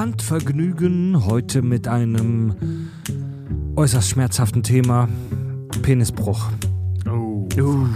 Handvergnügen 0.00 1.26
heute 1.26 1.60
mit 1.60 1.86
einem 1.86 2.88
äußerst 3.76 4.08
schmerzhaften 4.08 4.62
Thema: 4.62 5.10
Penisbruch. 5.82 6.48
Oh. 7.06 7.46
Uh, 7.60 7.86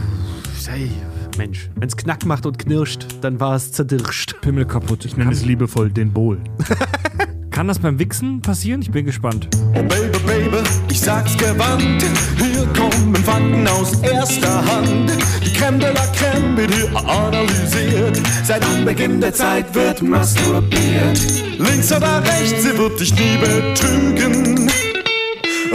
hey, 0.66 0.90
Mensch, 1.38 1.70
wenn's 1.76 1.96
Knack 1.96 2.26
macht 2.26 2.44
und 2.44 2.58
knirscht, 2.58 3.06
dann 3.22 3.40
war 3.40 3.54
es 3.54 3.72
zerdirscht. 3.72 4.38
Pimmel 4.42 4.66
kaputt. 4.66 5.06
Ich 5.06 5.16
nenne 5.16 5.32
es 5.32 5.46
liebevoll 5.46 5.90
den 5.90 6.12
Bohl. 6.12 6.40
Kann 7.50 7.68
das 7.68 7.78
beim 7.78 7.98
Wichsen 7.98 8.42
passieren? 8.42 8.82
Ich 8.82 8.90
bin 8.90 9.06
gespannt. 9.06 9.48
Oh 9.70 9.82
Baby, 9.82 10.13
Baby, 10.44 10.62
ich 10.90 11.00
sag's 11.00 11.36
gewandt. 11.36 12.04
Hier 12.38 12.66
kommen 12.76 13.14
Fakten 13.16 13.66
aus 13.68 14.00
erster 14.02 14.64
Hand. 14.64 15.12
Die 15.44 15.52
Creme 15.52 15.78
de 15.78 15.92
la 15.92 16.06
Creme 16.08 16.56
wird 16.56 16.74
hier 16.74 16.96
analysiert. 16.96 18.20
Seit 18.44 18.64
Anbeginn 18.64 19.20
der 19.20 19.32
Zeit 19.32 19.74
wird 19.74 20.02
masturbiert. 20.02 21.18
Links 21.58 21.92
oder 21.92 22.22
rechts, 22.22 22.62
sie 22.62 22.76
wird 22.76 23.00
dich 23.00 23.14
nie 23.14 23.38
betrügen. 23.38 24.70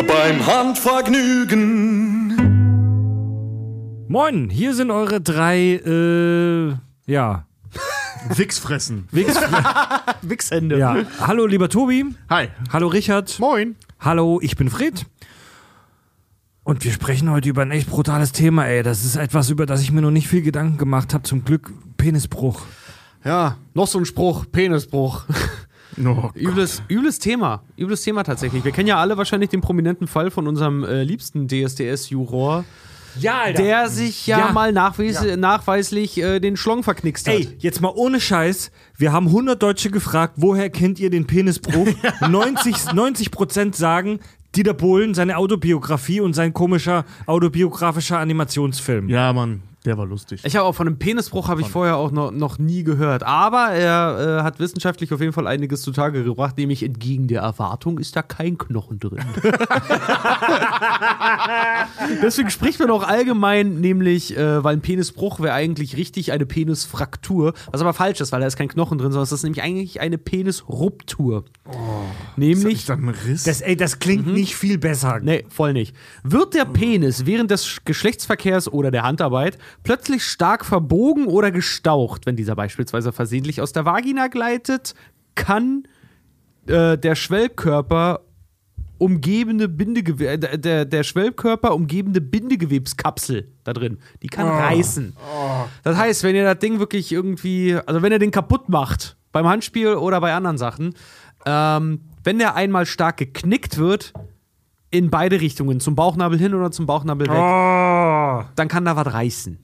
Beim 0.08 0.46
Handvergnügen. 0.46 2.36
Moin, 4.08 4.50
hier 4.50 4.74
sind 4.74 4.90
eure 4.92 5.22
drei, 5.22 5.76
äh, 5.86 6.74
ja, 7.06 7.46
Wix 8.36 8.60
fressen. 8.60 9.08
Wichs. 9.12 9.36
Wichshände. 10.22 10.78
ja. 10.78 10.98
Hallo, 11.20 11.46
lieber 11.46 11.70
Tobi. 11.70 12.06
Hi. 12.30 12.50
Hallo, 12.74 12.88
Richard. 12.88 13.40
Moin. 13.40 13.76
Hallo, 14.02 14.40
ich 14.42 14.56
bin 14.56 14.70
Fred. 14.70 15.06
Und 16.64 16.86
wir 16.86 16.92
sprechen 16.94 17.30
heute 17.30 17.50
über 17.50 17.64
ein 17.64 17.72
echt 17.72 17.90
brutales 17.90 18.32
Thema, 18.32 18.66
ey. 18.66 18.82
Das 18.82 19.04
ist 19.04 19.18
etwas, 19.18 19.50
über 19.50 19.66
das 19.66 19.82
ich 19.82 19.92
mir 19.92 20.02
noch 20.02 20.10
nicht 20.10 20.30
viel 20.30 20.42
Gedanken 20.42 20.78
gemacht 20.78 21.14
habe. 21.14 21.24
Zum 21.24 21.44
Glück 21.44 21.74
Penisbruch. 21.98 22.62
Ja, 23.26 23.58
noch 23.74 23.88
so 23.88 24.00
ein 24.00 24.06
Spruch, 24.06 24.46
Penisbruch. 24.52 25.26
Oh, 26.06 26.30
Übles, 26.34 26.82
übles 26.88 27.20
Thema. 27.20 27.64
Übles 27.76 28.04
Thema 28.04 28.24
tatsächlich. 28.24 28.64
Wir 28.64 28.72
kennen 28.72 28.88
ja 28.88 29.00
alle 29.00 29.18
wahrscheinlich 29.18 29.50
den 29.50 29.60
prominenten 29.60 30.08
Fall 30.08 30.32
von 30.32 30.48
unserem 30.48 30.86
äh, 30.86 31.04
liebsten 31.04 31.48
DSDS-Juror, 31.48 32.64
Ja, 33.18 33.42
Alter. 33.42 33.64
der 33.64 33.90
sich 33.90 34.28
ja, 34.28 34.40
Ja. 34.40 34.52
mal 34.52 34.72
nachweis 34.72 35.24
nachweislich 35.38 36.18
äh, 36.22 36.40
den 36.40 36.58
Schlong 36.58 36.84
verknickst 36.84 37.28
hat. 37.28 37.34
Ey, 37.36 37.56
jetzt 37.60 37.82
mal 37.82 37.92
ohne 37.96 38.20
Scheiß. 38.20 38.72
Wir 38.98 39.12
haben 39.12 39.28
100 39.28 39.62
Deutsche 39.62 39.90
gefragt, 39.92 40.34
woher 40.38 40.70
kennt 40.70 41.00
ihr 41.00 41.10
den 41.10 41.26
Penisbruch? 41.28 41.88
90, 42.30 42.94
90 42.94 43.32
Prozent 43.32 43.76
sagen, 43.76 44.20
Dieter 44.56 44.74
Bohlen, 44.74 45.14
seine 45.14 45.38
Autobiografie 45.38 46.22
und 46.22 46.34
sein 46.34 46.54
komischer 46.54 47.06
autobiografischer 47.28 48.18
Animationsfilm. 48.20 49.08
Ja, 49.10 49.32
Mann, 49.32 49.62
der 49.86 49.98
war 49.98 50.06
lustig. 50.06 50.42
Ich 50.44 50.56
habe 50.58 50.66
auch 50.66 50.76
von 50.76 50.88
einem 50.88 51.00
Penisbruch 51.00 51.48
habe 51.48 51.62
ich 51.62 51.68
vorher 51.68 51.96
auch 51.98 52.12
noch, 52.12 52.32
noch 52.32 52.60
nie 52.60 52.84
gehört. 52.84 53.24
Aber 53.24 53.70
er 53.70 54.40
äh, 54.40 54.44
hat 54.44 54.60
wissenschaftlich 54.60 55.14
auf 55.14 55.22
jeden 55.22 55.32
Fall 55.34 55.48
einiges 55.48 55.82
zutage 55.82 56.24
gebracht, 56.24 56.58
nämlich 56.58 56.84
entgegen 56.84 57.28
der 57.28 57.42
Erwartung 57.44 57.98
ist 57.98 58.16
da 58.16 58.22
kein 58.22 58.58
Knochen 58.58 59.00
drin. 59.00 59.24
Deswegen 62.22 62.50
spricht 62.50 62.80
man 62.80 62.90
auch 62.92 63.04
allgemein, 63.04 63.80
nämlich, 63.80 64.36
äh, 64.38 64.64
weil 64.64 64.76
ein 64.76 64.82
Penisbruch 64.82 65.40
wäre 65.40 65.54
eigentlich 65.54 65.98
richtig 65.98 66.32
eine 66.32 66.46
Penisfraktur, 66.46 67.54
was 67.72 67.82
aber 67.82 67.94
falsch 67.94 68.22
ist, 68.22 68.32
weil 68.32 68.42
da 68.42 68.48
ist 68.48 68.58
kein 68.58 68.68
Knochen 68.68 68.98
drin, 68.98 69.12
sondern 69.12 69.24
es 69.24 69.32
ist 69.32 69.44
nämlich 69.44 69.62
eigentlich 69.64 70.02
eine 70.02 70.18
Penisruptur. 70.18 71.46
nämlich 72.36 72.80
Ist 72.80 72.90
das 72.90 72.98
ein 72.98 73.10
Riss? 73.10 73.44
Das, 73.44 73.62
ey, 73.62 73.76
das 73.76 74.00
klingt 74.00 74.28
nicht 74.28 74.56
viel 74.56 74.78
besser. 74.78 75.20
Nee, 75.22 75.46
voll 75.50 75.74
nicht. 75.74 75.96
Wird 76.24 76.54
der 76.54 76.66
Penis 76.66 77.26
während 77.26 77.52
des 77.52 77.66
Sch- 77.66 77.80
Geschlechtsverkehrs 77.86 78.72
oder 78.72 78.92
der 78.92 79.04
Handarbeit 79.04 79.58
plötzlich 79.84 80.24
stark 80.24 80.66
verbogen 80.66 81.26
oder 81.28 81.52
gestaucht, 81.52 82.26
wenn 82.26 82.36
dieser 82.36 82.56
beispielsweise 82.56 83.12
versehentlich 83.12 83.62
aus 83.62 83.72
der 83.74 83.86
Vagina 83.86 84.28
gleitet, 84.28 84.94
kann 85.36 85.84
äh, 86.68 86.98
der 86.98 87.16
Schwellkörper 87.16 88.22
umgebende 88.98 89.70
Bindegewe 89.70 90.28
äh, 90.28 90.38
der- 90.38 90.86
der, 90.86 91.04
Schwellkörper 91.04 91.74
umgebende 91.74 92.20
Bindegewebskapsel 92.22 93.48
da 93.64 93.72
drin, 93.74 94.00
die 94.22 94.28
kann 94.28 94.46
reißen. 94.48 95.16
Das 95.84 95.96
heißt, 95.98 96.24
wenn 96.24 96.36
ihr 96.36 96.44
das 96.44 96.60
Ding 96.60 96.80
wirklich 96.80 97.12
irgendwie, 97.12 97.76
also 97.86 98.02
wenn 98.02 98.12
ihr 98.12 98.20
den 98.20 98.32
kaputt 98.32 98.68
macht, 98.70 99.16
beim 99.32 99.48
Handspiel 99.48 99.96
oder 99.96 100.20
bei 100.20 100.34
anderen 100.34 100.58
Sachen, 100.58 100.96
ähm, 101.46 102.02
wenn 102.26 102.40
der 102.40 102.56
einmal 102.56 102.86
stark 102.86 103.18
geknickt 103.18 103.78
wird, 103.78 104.12
in 104.92 105.10
beide 105.10 105.40
Richtungen, 105.40 105.80
zum 105.80 105.96
Bauchnabel 105.96 106.38
hin 106.40 106.54
oder 106.54 106.72
zum 106.72 106.86
Bauchnabel 106.88 107.28
weg, 107.28 107.38
Oh. 107.40 108.44
dann 108.56 108.68
kann 108.68 108.84
da 108.86 108.96
was 108.96 109.14
reißen. 109.14 109.60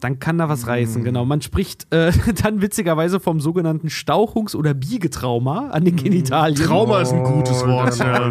Dann 0.00 0.18
kann 0.18 0.38
da 0.38 0.48
was 0.48 0.66
reißen, 0.66 1.04
genau. 1.04 1.24
Man 1.26 1.42
spricht 1.42 1.92
äh, 1.92 2.10
dann 2.42 2.62
witzigerweise 2.62 3.20
vom 3.20 3.38
sogenannten 3.40 3.88
Stauchungs- 3.88 4.56
oder 4.56 4.72
Biegetrauma 4.74 5.68
an 5.68 5.84
den 5.84 5.96
Genitalien. 5.96 6.56
Trauma 6.66 7.02
ist 7.02 7.12
ein 7.12 7.22
gutes 7.22 7.64
Wort. 7.66 7.98
ja. 7.98 8.30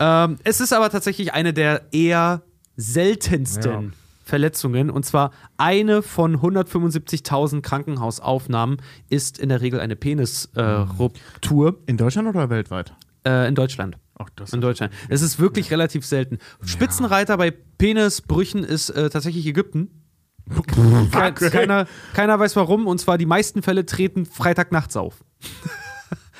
Ähm, 0.00 0.38
es 0.44 0.60
ist 0.60 0.72
aber 0.72 0.90
tatsächlich 0.90 1.32
eine 1.32 1.52
der 1.52 1.82
eher 1.92 2.42
seltensten 2.76 3.72
Ja. 3.72 3.82
Verletzungen. 4.24 4.90
Und 4.90 5.04
zwar 5.04 5.30
eine 5.58 6.02
von 6.02 6.36
175.000 6.38 7.60
Krankenhausaufnahmen 7.60 8.78
ist 9.10 9.38
in 9.38 9.48
der 9.50 9.60
Regel 9.60 9.80
eine 9.80 9.94
Penisruptur 9.96 11.78
In 11.86 11.96
Deutschland 11.96 12.28
oder 12.28 12.48
weltweit? 12.50 12.94
äh, 13.26 13.46
in 13.48 13.54
Deutschland. 13.54 13.96
Ach, 14.18 14.28
das 14.36 14.52
In 14.52 14.60
Deutschland. 14.60 14.92
Es 15.08 15.22
ist 15.22 15.38
wirklich 15.38 15.70
relativ 15.70 16.04
selten. 16.04 16.38
Spitzenreiter 16.64 17.36
bei 17.36 17.50
Penisbrüchen 17.50 18.64
ist 18.64 18.90
äh, 18.90 19.10
tatsächlich 19.10 19.46
Ägypten. 19.46 20.02
Ke 20.66 21.50
keiner, 21.50 21.86
keiner 22.14 22.38
weiß 22.38 22.56
warum, 22.56 22.86
und 22.86 22.98
zwar 22.98 23.16
die 23.16 23.26
meisten 23.26 23.62
Fälle 23.62 23.86
treten 23.86 24.26
Freitagnachts 24.26 24.96
auf. 24.96 25.24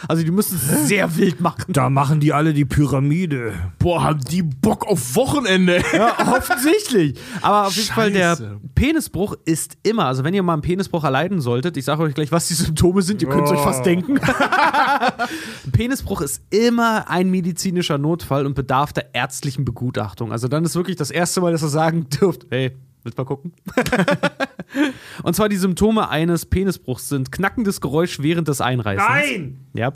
Also 0.09 0.23
die 0.23 0.31
müssen 0.31 0.57
es 0.57 0.89
sehr 0.89 1.17
wild 1.17 1.41
machen. 1.41 1.73
Da 1.73 1.91
machen 1.91 2.21
die 2.21 2.33
alle 2.33 2.53
die 2.53 2.65
Pyramide. 2.65 3.53
Boah, 3.79 4.03
haben 4.03 4.21
die 4.21 4.43
Bock 4.43 4.87
auf 4.87 5.15
Wochenende. 5.17 5.83
Ja, 5.93 6.15
offensichtlich. 6.37 7.19
Aber 7.41 7.67
auf 7.67 7.77
jeden 7.77 7.89
Fall, 7.89 8.13
der. 8.13 8.37
Penisbruch 8.75 9.35
ist 9.45 9.77
immer, 9.83 10.07
also 10.07 10.25
wenn 10.25 10.35
ihr 10.35 10.43
mal 10.43 10.55
einen 10.55 10.63
Penisbruch 10.63 11.05
erleiden 11.05 11.41
solltet, 11.41 11.77
ich 11.77 11.85
sage 11.85 12.03
euch 12.03 12.15
gleich, 12.15 12.33
was 12.33 12.49
die 12.49 12.55
Symptome 12.55 13.03
sind, 13.03 13.23
ihr 13.23 13.29
könnt 13.29 13.45
es 13.45 13.53
euch 13.53 13.61
fast 13.61 13.87
denken. 13.87 14.19
Ein 15.65 15.73
Penisbruch 15.73 16.21
ist 16.21 16.43
immer 16.51 17.09
ein 17.09 17.31
medizinischer 17.31 17.99
Notfall 17.99 18.47
und 18.47 18.55
bedarf 18.55 18.93
der 18.93 19.15
ärztlichen 19.15 19.65
Begutachtung. 19.65 20.33
Also 20.33 20.49
dann 20.49 20.65
ist 20.65 20.75
wirklich 20.75 20.97
das 20.97 21.11
erste 21.11 21.41
Mal, 21.41 21.53
dass 21.53 21.63
ihr 21.63 21.69
sagen 21.69 22.09
dürft, 22.09 22.47
hey, 22.51 22.73
willst 23.05 23.19
mal 23.19 23.25
gucken? 23.25 23.53
und 25.23 25.35
zwar 25.35 25.49
die 25.49 25.57
Symptome 25.57 26.09
eines 26.09 26.47
Penisbruchs 26.47 27.09
sind 27.09 27.33
knackendes 27.33 27.81
Geräusch 27.81 28.21
während 28.21 28.49
des 28.49 28.61
Einreißens. 28.61 29.09
Nein! 29.09 29.67
Ja. 29.75 29.93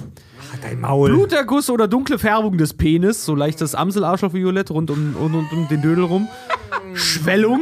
Dein 0.62 0.80
Maul. 0.80 1.10
Bluterguss 1.10 1.70
oder 1.70 1.88
dunkle 1.88 2.18
Färbung 2.18 2.58
des 2.58 2.74
Penis, 2.74 3.24
so 3.24 3.34
leichtes 3.34 3.74
Amsel-Arschloch-Violett 3.74 4.70
rund 4.70 4.90
um, 4.90 5.16
um, 5.16 5.34
um, 5.34 5.48
um 5.50 5.68
den 5.68 5.82
Dödel 5.82 6.04
rum. 6.04 6.28
Schwellung. 6.94 7.60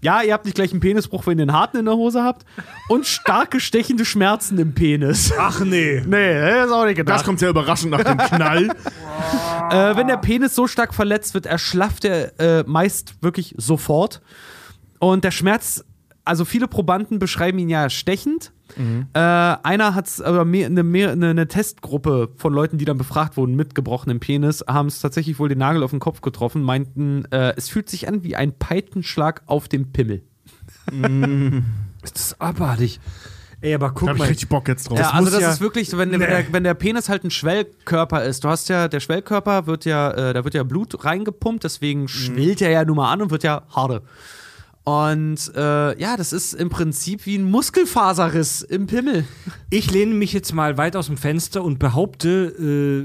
Ja, 0.00 0.22
ihr 0.22 0.34
habt 0.34 0.44
nicht 0.44 0.54
gleich 0.54 0.70
einen 0.70 0.80
Penisbruch, 0.80 1.26
wenn 1.26 1.38
ihr 1.38 1.42
einen 1.44 1.54
harten 1.54 1.78
in 1.78 1.86
der 1.86 1.94
Hose 1.94 2.22
habt. 2.22 2.44
Und 2.88 3.06
starke 3.06 3.58
stechende 3.58 4.04
Schmerzen 4.04 4.58
im 4.58 4.74
Penis. 4.74 5.32
Ach 5.38 5.60
nee. 5.60 6.02
Nee, 6.06 6.40
das 6.40 6.66
ist 6.66 6.72
auch 6.72 6.84
nicht 6.84 6.98
Das 6.98 7.04
gedacht. 7.06 7.24
kommt 7.24 7.38
sehr 7.38 7.48
überraschend 7.50 7.90
nach 7.92 8.04
dem 8.04 8.18
Knall. 8.18 8.68
Äh, 9.70 9.96
wenn 9.96 10.06
der 10.06 10.16
Penis 10.16 10.54
so 10.54 10.66
stark 10.66 10.94
verletzt 10.94 11.34
wird, 11.34 11.46
erschlafft 11.46 12.04
er 12.04 12.38
äh, 12.40 12.64
meist 12.66 13.22
wirklich 13.22 13.54
sofort. 13.58 14.20
Und 14.98 15.24
der 15.24 15.30
Schmerz, 15.30 15.84
also 16.24 16.44
viele 16.44 16.68
Probanden 16.68 17.18
beschreiben 17.18 17.58
ihn 17.58 17.68
ja 17.68 17.90
stechend. 17.90 18.52
Äh, 18.76 19.18
einer 19.18 19.94
hat 19.94 20.20
aber 20.22 20.44
mehr, 20.44 20.66
eine, 20.66 20.82
mehr, 20.82 21.12
eine, 21.12 21.46
Testgruppe 21.46 22.30
von 22.36 22.52
Leuten, 22.52 22.78
die 22.78 22.84
dann 22.84 22.98
befragt 22.98 23.36
wurden 23.36 23.54
mit 23.54 23.74
gebrochenem 23.74 24.20
Penis, 24.20 24.64
haben 24.66 24.88
es 24.88 25.00
tatsächlich 25.00 25.38
wohl 25.38 25.48
den 25.48 25.58
Nagel 25.58 25.82
auf 25.82 25.90
den 25.90 26.00
Kopf 26.00 26.22
getroffen, 26.22 26.62
meinten, 26.62 27.24
äh, 27.30 27.54
es 27.56 27.68
fühlt 27.68 27.88
sich 27.88 28.08
an 28.08 28.24
wie 28.24 28.34
ein 28.34 28.52
Peitschenschlag 28.58 29.42
auf 29.46 29.68
dem 29.68 29.92
Pimmel. 29.92 30.22
Ist 32.02 32.16
das 32.16 32.40
abartig. 32.40 33.00
Ey, 33.64 33.74
aber 33.74 33.90
guck 33.92 34.00
Da 34.00 34.06
hab 34.08 34.16
ich 34.16 34.18
mal. 34.20 34.28
richtig 34.28 34.48
Bock 34.50 34.68
jetzt 34.68 34.90
drauf. 34.90 34.98
Ja, 34.98 35.08
also 35.10 35.30
das 35.30 35.40
ja- 35.40 35.50
ist 35.50 35.60
wirklich 35.62 35.88
so, 35.88 35.96
wenn, 35.96 36.10
wenn, 36.12 36.20
der, 36.20 36.44
wenn 36.52 36.64
der 36.64 36.74
Penis 36.74 37.08
halt 37.08 37.24
ein 37.24 37.30
Schwellkörper 37.30 38.22
ist. 38.24 38.44
Du 38.44 38.48
hast 38.50 38.68
ja, 38.68 38.88
der 38.88 39.00
Schwellkörper 39.00 39.66
wird 39.66 39.86
ja, 39.86 40.10
äh, 40.10 40.34
da 40.34 40.44
wird 40.44 40.52
ja 40.52 40.62
Blut 40.64 41.02
reingepumpt, 41.04 41.64
deswegen 41.64 42.06
schwillt 42.06 42.60
er 42.60 42.68
ja 42.70 42.84
nun 42.84 42.96
mal 42.96 43.10
an 43.10 43.22
und 43.22 43.30
wird 43.30 43.42
ja 43.42 43.62
harder. 43.74 44.02
Und 44.84 45.50
äh, 45.56 45.98
ja, 45.98 46.18
das 46.18 46.34
ist 46.34 46.52
im 46.52 46.68
Prinzip 46.68 47.24
wie 47.24 47.38
ein 47.38 47.50
Muskelfaserriss 47.50 48.60
im 48.60 48.86
Pimmel. 48.86 49.24
Ich 49.70 49.90
lehne 49.90 50.12
mich 50.14 50.34
jetzt 50.34 50.52
mal 50.52 50.76
weit 50.76 50.94
aus 50.94 51.06
dem 51.06 51.16
Fenster 51.16 51.64
und 51.64 51.78
behaupte, 51.78 52.52
äh, 52.60 53.04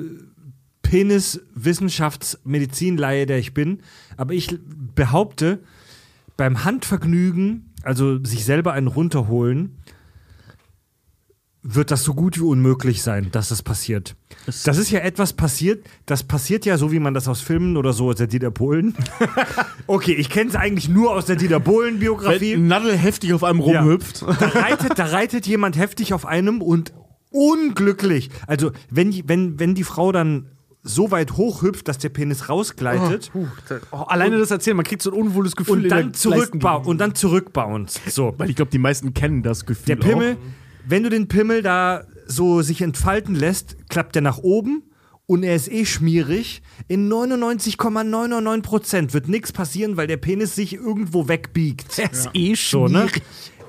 Penis-Wissenschaftsmedizinleihe, 0.82 3.26
der 3.26 3.40
ich 3.40 3.54
bin, 3.54 3.80
aber 4.18 4.34
ich 4.34 4.58
behaupte, 4.96 5.60
beim 6.38 6.64
Handvergnügen, 6.66 7.74
also 7.84 8.24
sich 8.24 8.46
selber 8.46 8.74
einen 8.74 8.88
runterholen, 8.88 9.78
wird 11.62 11.92
das 11.92 12.04
so 12.06 12.14
gut 12.14 12.38
wie 12.38 12.44
unmöglich 12.44 13.02
sein, 13.04 13.30
dass 13.32 13.50
das 13.50 13.62
passiert. 13.64 14.16
Das 14.64 14.78
ist 14.78 14.92
ja 14.92 15.00
etwas 15.00 15.34
passiert, 15.34 15.86
das 16.06 16.24
passiert 16.24 16.66
ja 16.66 16.78
so, 16.78 16.92
wie 16.94 17.00
man 17.00 17.14
das 17.14 17.28
aus 17.28 17.42
Filmen 17.42 17.76
oder 17.76 17.92
so 17.92 18.10
aus 18.10 18.16
der 18.16 18.28
Dieter 18.28 18.50
Bohlen. 18.52 18.96
okay, 19.88 20.14
ich 20.14 20.30
kenne 20.30 20.50
es 20.50 20.56
eigentlich 20.56 20.88
nur 20.88 21.12
aus 21.12 21.26
der 21.26 21.36
Dieter 21.36 21.60
Bohlen-Biografie. 21.60 22.56
Nadel 22.58 22.96
heftig 22.98 23.34
auf 23.34 23.44
einem 23.44 23.60
rumhüpft. 23.60 24.22
Da 24.22 24.48
reitet, 24.48 24.98
da 24.98 25.06
reitet 25.06 25.48
jemand 25.48 25.78
heftig 25.78 26.14
auf 26.14 26.26
einem 26.26 26.62
und 26.62 26.94
unglücklich. 27.32 28.30
Also, 28.48 28.72
wenn, 28.90 29.12
die- 29.12 29.28
wenn, 29.28 29.60
wenn 29.60 29.76
die 29.76 29.84
Frau 29.84 30.12
dann 30.12 30.48
so 30.82 31.12
weit 31.12 31.34
hochhüpft, 31.34 31.88
dass 31.90 31.98
der 31.98 32.08
Penis 32.10 32.48
rausgleitet 32.48 33.32
da, 33.68 33.80
oh, 33.92 33.98
alleine 33.98 34.38
das 34.38 34.50
erzählen, 34.50 34.78
man 34.78 34.86
kriegt 34.86 35.02
so 35.02 35.12
ein 35.12 35.18
unwohles 35.22 35.56
Gefühl 35.58 35.84
und 35.84 35.90
dann 35.90 36.04
der 36.06 36.14
zurückbauen 36.14 36.86
und 36.86 36.98
dann 37.00 37.16
zurückbauen. 37.16 37.88
So. 38.08 38.34
Weil 38.38 38.50
ich 38.50 38.56
glaube, 38.56 38.72
die 38.72 38.78
meisten 38.80 39.14
kennen 39.14 39.44
das 39.44 39.66
Gefühl. 39.66 39.86
Der 39.88 39.96
Pimmel, 39.98 40.34
Auch. 40.36 40.38
Wenn 40.90 41.04
du 41.04 41.10
den 41.10 41.28
Pimmel 41.28 41.62
da 41.62 42.06
so 42.26 42.62
sich 42.62 42.82
entfalten 42.82 43.36
lässt, 43.36 43.76
klappt 43.90 44.16
der 44.16 44.22
nach 44.22 44.38
oben 44.40 44.84
und 45.26 45.44
er 45.44 45.56
ist 45.56 45.70
eh 45.72 45.86
schmierig. 45.86 46.62
In 46.88 47.12
99,999% 47.12 49.12
wird 49.14 49.28
nichts 49.28 49.52
passieren, 49.52 49.98
weil 49.98 50.08
der 50.08 50.16
Penis 50.18 50.56
sich 50.56 50.74
irgendwo 50.74 51.28
wegbiegt. 51.28 51.98
Der 51.98 52.12
ist 52.12 52.30
eh 52.34 52.56
So, 52.56 52.88
ne? 52.88 53.08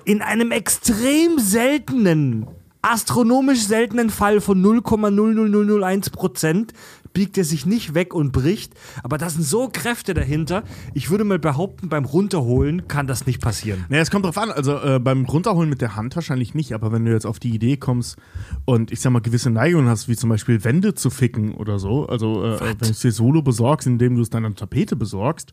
In 0.07 0.23
einem 0.23 0.53
extrem 0.53 1.39
seltenen, 1.39 2.47
astronomisch 2.81 3.61
seltenen 3.61 4.09
Fall 4.09 4.41
von 4.41 4.65
0,00001% 4.65 6.69
biegt 7.13 7.39
er 7.39 7.45
sich 7.45 7.67
nicht 7.67 7.95
weg 7.95 8.15
und 8.15 8.33
bricht. 8.33 8.75
Aber 9.03 9.19
da 9.19 9.29
sind 9.31 9.43
so 9.45 9.69
Kräfte 9.73 10.15
dahinter. 10.15 10.63
Ich 10.95 11.11
würde 11.11 11.25
mal 11.25 11.39
behaupten, 11.39 11.89
beim 11.89 12.05
Runterholen 12.05 12.89
kann 12.89 13.07
das 13.07 13.27
nicht 13.27 13.41
passieren. 13.41 13.85
Naja, 13.89 14.03
es 14.03 14.11
kommt 14.11 14.25
drauf 14.25 14.39
an. 14.39 14.51
Also 14.51 14.79
äh, 14.79 14.99
beim 14.99 15.25
Runterholen 15.25 15.69
mit 15.69 15.81
der 15.81 15.97
Hand 15.97 16.17
wahrscheinlich 16.17 16.55
nicht, 16.55 16.73
aber 16.73 16.93
wenn 16.93 17.05
du 17.05 17.13
jetzt 17.13 17.27
auf 17.27 17.39
die 17.39 17.51
Idee 17.51 17.77
kommst 17.77 18.17
und 18.65 18.91
ich 18.91 19.01
sag 19.01 19.13
mal 19.13 19.21
gewisse 19.21 19.51
Neigungen 19.51 19.89
hast, 19.89 20.09
wie 20.09 20.17
zum 20.17 20.31
Beispiel 20.31 20.65
Wände 20.65 20.95
zu 20.95 21.11
ficken 21.11 21.55
oder 21.55 21.79
so, 21.79 22.07
also 22.07 22.45
äh, 22.45 22.61
wenn 22.61 22.79
du 22.79 22.91
es 22.91 23.01
dir 23.01 23.13
solo 23.13 23.43
besorgst, 23.43 23.87
indem 23.87 24.17
du 24.17 24.23
es 24.23 24.31
deiner 24.31 24.55
Tapete 24.55 24.97
besorgst, 24.97 25.53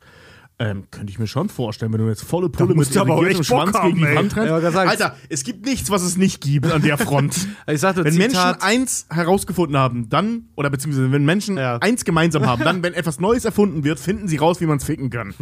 ähm, 0.59 0.86
könnte 0.89 1.12
ich 1.12 1.19
mir 1.19 1.27
schon 1.27 1.50
vorstellen, 1.50 1.94
wenn 1.94 2.00
du 2.01 2.07
jetzt 2.07 2.24
volle 2.24 2.50
Pulle 2.50 2.74
musst 2.74 2.89
mit 2.89 2.95
du 2.95 3.01
aber 3.01 3.13
auch 3.13 3.21
irrigiertem 3.21 3.42
echt 3.42 3.50
Bock 3.51 3.62
Schwanz 3.62 3.77
haben, 3.77 3.94
gegen 3.94 4.07
die. 4.07 4.15
Wand 4.15 4.36
rennst. 4.36 4.74
Ja, 4.75 4.81
Alter, 4.81 5.15
es 5.30 5.44
gibt 5.44 5.65
nichts, 5.68 5.92
was 5.92 6.01
es 6.01 6.18
nicht 6.18 6.42
gibt 6.42 6.71
an 6.71 6.81
der 6.81 6.98
Front. 6.98 7.48
Ich 7.69 7.81
sagte, 7.81 8.04
wenn 8.04 8.13
Zitat- 8.13 8.59
Menschen 8.62 8.62
eins 8.62 9.06
herausgefunden 9.09 9.77
haben, 9.77 10.09
dann, 10.09 10.45
oder 10.56 10.69
beziehungsweise 10.69 11.12
wenn 11.12 11.25
Menschen 11.25 11.57
Ja. 11.57 11.77
eins 11.77 12.06
gemeinsam 12.06 12.45
haben, 12.45 12.63
dann, 12.63 12.81
wenn 12.81 12.94
etwas 12.94 13.19
Neues 13.19 13.45
erfunden 13.45 13.83
wird, 13.83 14.00
finden 14.00 14.27
sie 14.27 14.38
raus, 14.38 14.62
wie 14.62 14.65
man 14.65 14.77
es 14.77 14.83
ficken 14.86 15.09
kann. 15.09 15.33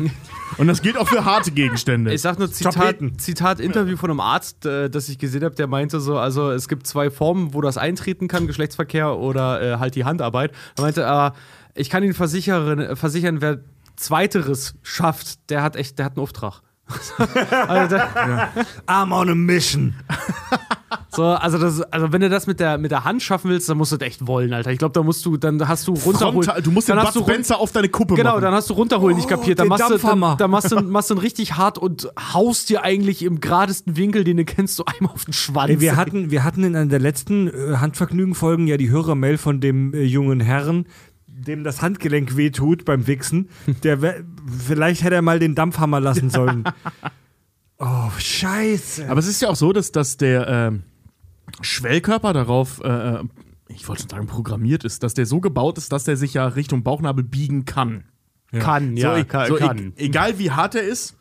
Und 0.58 0.68
das 0.68 0.82
gilt 0.82 0.98
auch 0.98 1.08
für 1.08 1.24
harte 1.24 1.52
Gegenstände. 1.52 2.14
Ich 2.14 2.22
sag 2.22 2.38
nur 2.40 2.52
Zitat. 2.52 2.98
Zitat 3.18 3.60
Interview 3.60 3.96
von 3.96 4.10
einem 4.10 4.20
Arzt, 4.20 4.66
äh, 4.66 4.90
das 4.90 5.08
ich 5.08 5.18
gesehen 5.18 5.44
habe, 5.44 5.56
der 5.56 5.68
meinte 5.68 6.00
so, 6.00 6.18
also 6.18 6.52
es 6.52 6.68
gibt 6.68 6.88
zwei 6.88 7.10
Formen, 7.10 7.54
wo 7.54 7.62
das 7.62 7.78
eintreten 7.78 8.28
kann, 8.28 8.48
Geschlechtsverkehr 8.48 9.16
oder 9.18 9.62
äh, 9.62 9.78
halt 9.78 9.96
die 9.96 10.04
Handarbeit. 10.04 10.52
Er 10.78 10.82
meinte, 10.84 11.06
aber 11.08 11.36
ich 11.76 11.90
kann 11.90 12.04
Ihnen 12.04 12.14
versichern, 12.14 12.96
versichern, 12.96 13.42
wer 13.42 13.60
zweiteres 13.96 14.76
schafft, 14.82 15.50
der 15.50 15.64
hat 15.64 15.76
echt, 15.76 15.98
der 16.00 16.06
hat 16.06 16.14
einen 16.18 16.24
Auftrag. 16.24 16.62
also, 17.68 17.96
der, 17.96 18.50
I'm 18.86 19.12
on 19.12 19.28
a 19.30 19.34
mission. 19.34 19.96
so, 21.10 21.24
also, 21.24 21.58
das, 21.58 21.82
also 21.82 22.12
wenn 22.14 22.22
du 22.22 22.30
das 22.30 22.46
mit 22.46 22.60
der, 22.60 22.78
mit 22.78 22.92
der 22.92 23.04
Hand 23.04 23.24
schaffen 23.24 23.50
willst, 23.50 23.68
dann 23.68 23.78
musst 23.78 23.92
du 23.92 23.98
das 23.98 24.06
echt 24.08 24.28
wollen, 24.28 24.54
Alter. 24.54 24.72
Ich 24.72 24.78
glaube, 24.78 24.92
da 24.94 25.02
musst 25.02 25.26
du, 25.26 25.36
dann 25.36 25.68
hast 25.68 25.88
du 25.88 25.94
runterholen. 25.94 26.44
Frontal, 26.44 26.62
du 26.62 26.70
musst 26.70 26.88
den 26.88 26.96
dann 26.96 27.00
Bud 27.06 27.08
hast 27.08 27.16
du 27.16 27.20
run- 27.22 27.30
Spencer 27.30 27.58
auf 27.60 27.72
deine 27.72 27.90
Kuppe 27.90 28.14
Genau, 28.14 28.34
machen. 28.34 28.42
dann 28.44 28.54
hast 28.54 28.70
du 28.70 28.76
runterholen 28.76 29.16
nicht 29.16 29.28
kapiert. 29.28 29.58
Dann 29.58 29.66
den 29.66 29.70
machst, 29.70 29.90
du, 29.90 29.98
dann, 29.98 30.38
dann 30.38 30.52
machst, 30.52 30.72
du, 30.72 30.80
machst 30.82 31.10
du 31.10 31.16
einen 31.16 31.22
richtig 31.22 31.54
hart 31.56 31.80
und 31.80 32.08
haust 32.34 32.70
dir 32.70 32.84
eigentlich 32.84 33.24
im 33.24 33.40
geradesten 33.40 33.98
Winkel, 33.98 34.24
den 34.24 34.38
du 34.38 34.46
kennst, 34.46 34.76
so 34.76 34.86
einmal 34.86 35.12
auf 35.12 35.26
den 35.26 35.34
Schwanz. 35.34 35.72
Ey, 35.72 35.80
wir, 35.80 35.96
hatten, 35.96 36.30
wir 36.30 36.44
hatten 36.44 36.64
in 36.64 36.76
einer 36.76 36.86
der 36.86 37.00
letzten 37.00 37.48
äh, 37.48 37.78
Handvergnügen-Folgen 37.78 38.68
ja 38.68 38.78
die 38.78 38.92
Hörermail 38.92 39.40
von 39.40 39.60
dem 39.60 39.92
äh, 39.96 40.04
jungen 40.04 40.40
Herrn, 40.40 40.86
dem 41.48 41.64
das 41.64 41.82
Handgelenk 41.82 42.36
wehtut 42.36 42.86
beim 42.86 43.08
Wichsen. 43.08 43.50
Der 43.84 44.00
vielleicht 44.60 45.04
hätte 45.04 45.16
er 45.16 45.22
mal 45.22 45.40
den 45.40 45.56
Dampfhammer 45.56 46.00
lassen 46.00 46.30
sollen. 46.30 46.64
oh, 47.78 48.10
scheiße. 48.18 49.10
Aber 49.10 49.20
es 49.20 49.28
ist 49.28 49.42
ja 49.42 49.50
auch 49.50 49.56
so, 49.56 49.74
dass, 49.74 49.92
dass 49.92 50.18
der 50.18 50.48
ähm, 50.48 50.84
Schwellkörper 51.62 52.34
darauf, 52.34 52.82
äh, 52.84 53.20
ich 53.68 53.88
wollte 53.88 54.04
schon 54.04 54.10
sagen, 54.10 54.28
programmiert 54.28 54.84
ist, 54.84 55.04
dass 55.04 55.14
der 55.14 55.26
so 55.26 55.40
gebaut 55.40 55.78
ist, 55.78 55.92
dass 55.92 56.04
der 56.04 56.18
sich 56.18 56.34
ja 56.34 56.48
Richtung 56.48 56.84
Bauchnabel 56.84 57.24
biegen 57.24 57.66
kann. 57.66 58.06
kann, 58.52 58.98
ja, 58.98 59.16
so, 59.16 59.22
e- 59.22 59.24
kann. 59.26 59.48
so, 59.48 59.58
e- 59.58 59.60
kann. 59.60 59.94
egal 59.96 60.40
wie 60.40 60.52
hart 60.52 60.76
er 60.76 60.84
ist, 60.84 61.16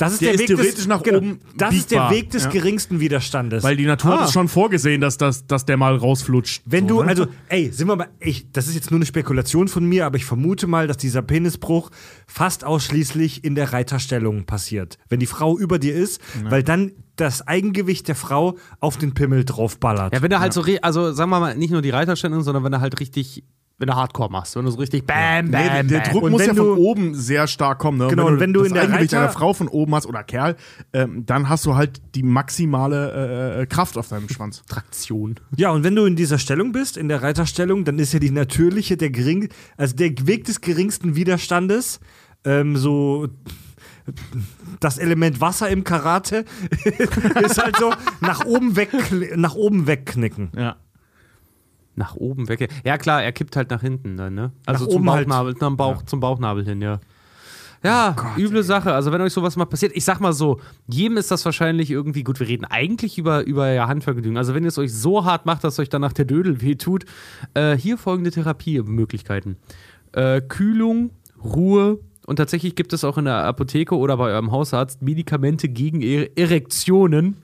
Das 0.00 0.12
ist 0.14 0.20
der 0.22 0.28
der, 0.28 0.34
ist 0.34 0.40
Weg 0.40 0.46
theoretisch 0.48 0.74
des, 0.74 0.86
nach 0.86 1.02
genau, 1.02 1.18
oben 1.18 1.40
Das 1.56 1.74
ist 1.74 1.90
der 1.90 1.96
biegbar. 1.98 2.10
Weg 2.12 2.30
des 2.30 2.44
Ja. 2.44 2.50
geringsten 2.50 3.00
Widerstandes. 3.00 3.62
weil 3.62 3.76
die 3.76 3.86
Natur 3.86 4.12
hat 4.12 4.20
Ah. 4.20 4.24
es 4.24 4.32
schon 4.32 4.48
vorgesehen, 4.48 5.00
dass, 5.00 5.16
das, 5.18 5.46
dass 5.46 5.64
der 5.66 5.76
mal 5.76 5.94
rausflutscht. 5.96 6.62
Wenn 6.66 6.88
so, 6.88 6.96
du, 6.98 7.02
ne? 7.02 7.08
also, 7.10 7.26
ey, 7.48 7.70
sind 7.70 7.86
wir 7.88 7.96
mal, 7.96 8.08
ich, 8.18 8.50
das 8.52 8.68
ist 8.68 8.74
jetzt 8.74 8.90
nur 8.90 8.98
eine 8.98 9.06
Spekulation 9.06 9.68
von 9.68 9.84
mir, 9.84 10.06
aber 10.06 10.16
ich 10.16 10.24
vermute 10.24 10.66
mal, 10.66 10.86
dass 10.86 10.96
dieser 10.96 11.22
Penisbruch 11.22 11.90
fast 12.26 12.64
ausschließlich 12.64 13.44
in 13.44 13.54
der 13.54 13.72
Reiterstellung 13.72 14.44
passiert. 14.44 14.98
Wenn 15.08 15.20
die 15.20 15.26
Frau 15.26 15.58
über 15.58 15.78
dir 15.78 15.94
ist, 15.94 16.20
weil 16.44 16.62
dann 16.62 16.92
das 17.16 17.46
Eigengewicht 17.46 18.08
der 18.08 18.14
Frau 18.14 18.56
auf 18.80 18.96
den 18.96 19.12
Pimmel 19.12 19.44
draufballert. 19.44 20.14
Ja, 20.14 20.22
wenn 20.22 20.30
du 20.30 20.40
halt 20.40 20.54
so, 20.54 20.62
re- 20.62 20.82
also 20.82 21.12
sagen 21.12 21.30
wir 21.30 21.38
mal, 21.40 21.54
nicht 21.56 21.70
nur 21.70 21.82
die 21.82 21.90
Reiterstellung, 21.90 22.42
sondern 22.42 22.64
wenn 22.64 22.72
du 22.72 22.80
halt 22.80 22.98
richtig, 22.98 23.44
wenn 23.80 23.88
du 23.88 23.94
Hardcore 23.96 24.30
machst, 24.30 24.54
wenn 24.56 24.64
du 24.66 24.70
so 24.70 24.78
richtig 24.78 25.06
bam, 25.06 25.50
bam, 25.50 25.60
Nee, 25.62 25.68
der, 25.68 25.82
der 25.84 25.98
bam. 26.00 26.12
Druck 26.12 26.22
Und 26.22 26.30
muss 26.32 26.40
wenn 26.42 26.48
ja 26.48 26.54
von 26.54 26.76
du- 26.76 26.76
oben 26.76 27.14
sehr 27.14 27.46
stark 27.48 27.78
kommen. 27.80 27.98
Ne? 27.98 28.06
Genau, 28.08 28.26
und 28.28 28.38
wenn 28.38 28.52
du 28.52 28.60
das 28.60 28.68
in 28.68 28.74
der 28.74 28.90
Reiter- 28.92 29.18
einer 29.18 29.28
Frau 29.30 29.52
von 29.54 29.66
oben 29.68 29.94
hast 29.94 30.06
oder 30.06 30.22
Kerl, 30.22 30.54
ähm, 30.92 31.24
dann 31.26 31.48
hast 31.48 31.66
du 31.66 31.74
halt 31.74 32.00
die 32.14 32.22
maximale 32.22 33.62
äh, 33.62 33.66
Kraft 33.66 33.96
auf 33.98 34.08
deinem 34.08 34.28
Schwanz. 34.28 34.62
Traktion. 34.68 35.36
Ja, 35.56 35.70
und 35.70 35.82
wenn 35.82 35.96
du 35.96 36.04
in 36.04 36.14
dieser 36.14 36.38
Stellung 36.38 36.72
bist, 36.72 36.96
in 36.96 37.08
der 37.08 37.22
Reiterstellung, 37.22 37.84
dann 37.84 37.98
ist 37.98 38.12
ja 38.12 38.18
die 38.20 38.30
natürliche, 38.30 38.96
der 38.96 39.10
gering, 39.10 39.48
also 39.76 39.96
der 39.96 40.10
Weg 40.26 40.44
des 40.44 40.60
geringsten 40.60 41.16
Widerstandes, 41.16 41.98
ähm, 42.44 42.76
so 42.76 43.28
das 44.80 44.98
Element 44.98 45.40
Wasser 45.40 45.68
im 45.68 45.84
Karate 45.84 46.44
ist 47.44 47.62
halt 47.62 47.76
so 47.76 47.92
nach 48.20 48.44
oben 48.44 48.76
weg, 48.76 48.90
nach 49.36 49.54
oben 49.54 49.86
wegknicken. 49.86 50.50
Ja. 50.56 50.76
Nach 52.00 52.16
oben 52.16 52.48
weg. 52.48 52.66
Ja, 52.82 52.96
klar, 52.96 53.22
er 53.22 53.30
kippt 53.30 53.56
halt 53.56 53.68
nach 53.68 53.82
hinten 53.82 54.16
dann, 54.16 54.34
ne? 54.34 54.52
Also 54.64 54.86
Nach 54.86 54.92
zum 54.92 55.10
halt. 55.10 55.28
Bauchnabel, 55.28 55.54
zum, 55.54 55.76
Bauch, 55.76 56.02
zum 56.02 56.20
Bauchnabel 56.20 56.64
hin, 56.64 56.80
ja. 56.80 56.98
Ja, 57.84 58.16
üble 58.38 58.62
Sache. 58.62 58.94
Also, 58.94 59.12
wenn 59.12 59.20
euch 59.20 59.34
sowas 59.34 59.56
mal 59.56 59.66
passiert, 59.66 59.92
ich 59.94 60.02
sag 60.04 60.18
mal 60.18 60.32
so, 60.32 60.60
jedem 60.86 61.18
ist 61.18 61.30
das 61.30 61.44
wahrscheinlich 61.44 61.90
irgendwie 61.90 62.22
gut. 62.22 62.40
Wir 62.40 62.48
reden 62.48 62.64
eigentlich 62.64 63.18
über, 63.18 63.44
über 63.44 63.70
ja, 63.70 63.86
Handvergnügen. 63.86 64.38
Also, 64.38 64.54
wenn 64.54 64.62
ihr 64.64 64.68
es 64.68 64.78
euch 64.78 64.94
so 64.94 65.26
hart 65.26 65.44
macht, 65.44 65.62
dass 65.62 65.78
euch 65.78 65.90
danach 65.90 66.14
der 66.14 66.24
Dödel 66.24 66.62
wehtut, 66.62 67.04
äh, 67.52 67.76
hier 67.76 67.98
folgende 67.98 68.30
Therapiemöglichkeiten: 68.30 69.56
äh, 70.12 70.40
Kühlung, 70.40 71.10
Ruhe. 71.44 72.00
Und 72.26 72.36
tatsächlich 72.36 72.76
gibt 72.76 72.94
es 72.94 73.04
auch 73.04 73.18
in 73.18 73.26
der 73.26 73.44
Apotheke 73.44 73.94
oder 73.94 74.16
bei 74.16 74.30
eurem 74.30 74.52
Hausarzt 74.52 75.02
Medikamente 75.02 75.68
gegen 75.68 76.00
Erektionen 76.00 77.36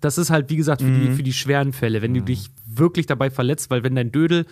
das 0.00 0.16
ist 0.16 0.30
halt, 0.30 0.48
wie 0.48 0.54
gesagt, 0.56 0.80
für, 0.80 0.88
Mhm. 0.88 1.00
die, 1.00 1.10
für 1.10 1.22
die 1.24 1.32
schweren 1.32 1.72
Fälle, 1.72 2.02
wenn 2.02 2.14
du 2.14 2.22
dich 2.22 2.50
wirklich 2.68 3.06
dabei 3.06 3.30
verletzt, 3.30 3.70
weil 3.70 3.82
wenn 3.82 3.94
dein 3.94 4.12
Dödel 4.12 4.46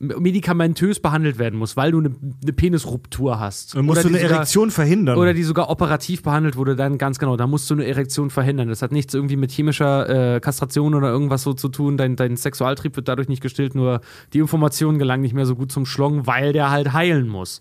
medikamentös 0.00 1.00
behandelt 1.00 1.38
werden 1.38 1.56
muss, 1.58 1.76
weil 1.76 1.92
du 1.92 2.00
eine, 2.00 2.10
eine 2.42 2.52
Penisruptur 2.52 3.38
hast. 3.38 3.76
Dann 3.76 3.84
musst 3.84 4.02
du 4.04 4.08
die 4.08 4.14
eine 4.14 4.22
sogar- 4.24 4.36
Erektion 4.38 4.70
verhindern. 4.72 5.16
Oder 5.18 5.34
die 5.34 5.44
sogar 5.44 5.70
operativ 5.70 6.22
behandelt 6.22 6.56
wurde, 6.56 6.74
dann 6.76 6.98
ganz 6.98 7.18
genau, 7.20 7.36
da 7.36 7.46
musst 7.46 7.70
du 7.70 7.74
eine 7.74 7.86
Erektion 7.86 8.30
verhindern. 8.30 8.68
Das 8.68 8.82
hat 8.82 8.92
nichts 8.92 9.14
irgendwie 9.14 9.36
mit 9.36 9.52
chemischer 9.52 10.34
äh, 10.36 10.40
Kastration 10.40 10.94
oder 10.94 11.10
irgendwas 11.10 11.42
so 11.42 11.52
zu 11.54 11.68
tun. 11.68 11.96
Dein, 11.96 12.16
dein 12.16 12.36
Sexualtrieb 12.36 12.96
wird 12.96 13.08
dadurch 13.08 13.28
nicht 13.28 13.40
gestillt, 13.40 13.74
nur 13.74 14.00
die 14.32 14.38
Informationen 14.40 14.98
gelangen 14.98 15.22
nicht 15.22 15.34
mehr 15.34 15.46
so 15.46 15.54
gut 15.54 15.70
zum 15.70 15.86
Schlong, 15.86 16.26
weil 16.26 16.52
der 16.52 16.70
halt 16.70 16.92
heilen 16.92 17.28
muss. 17.28 17.60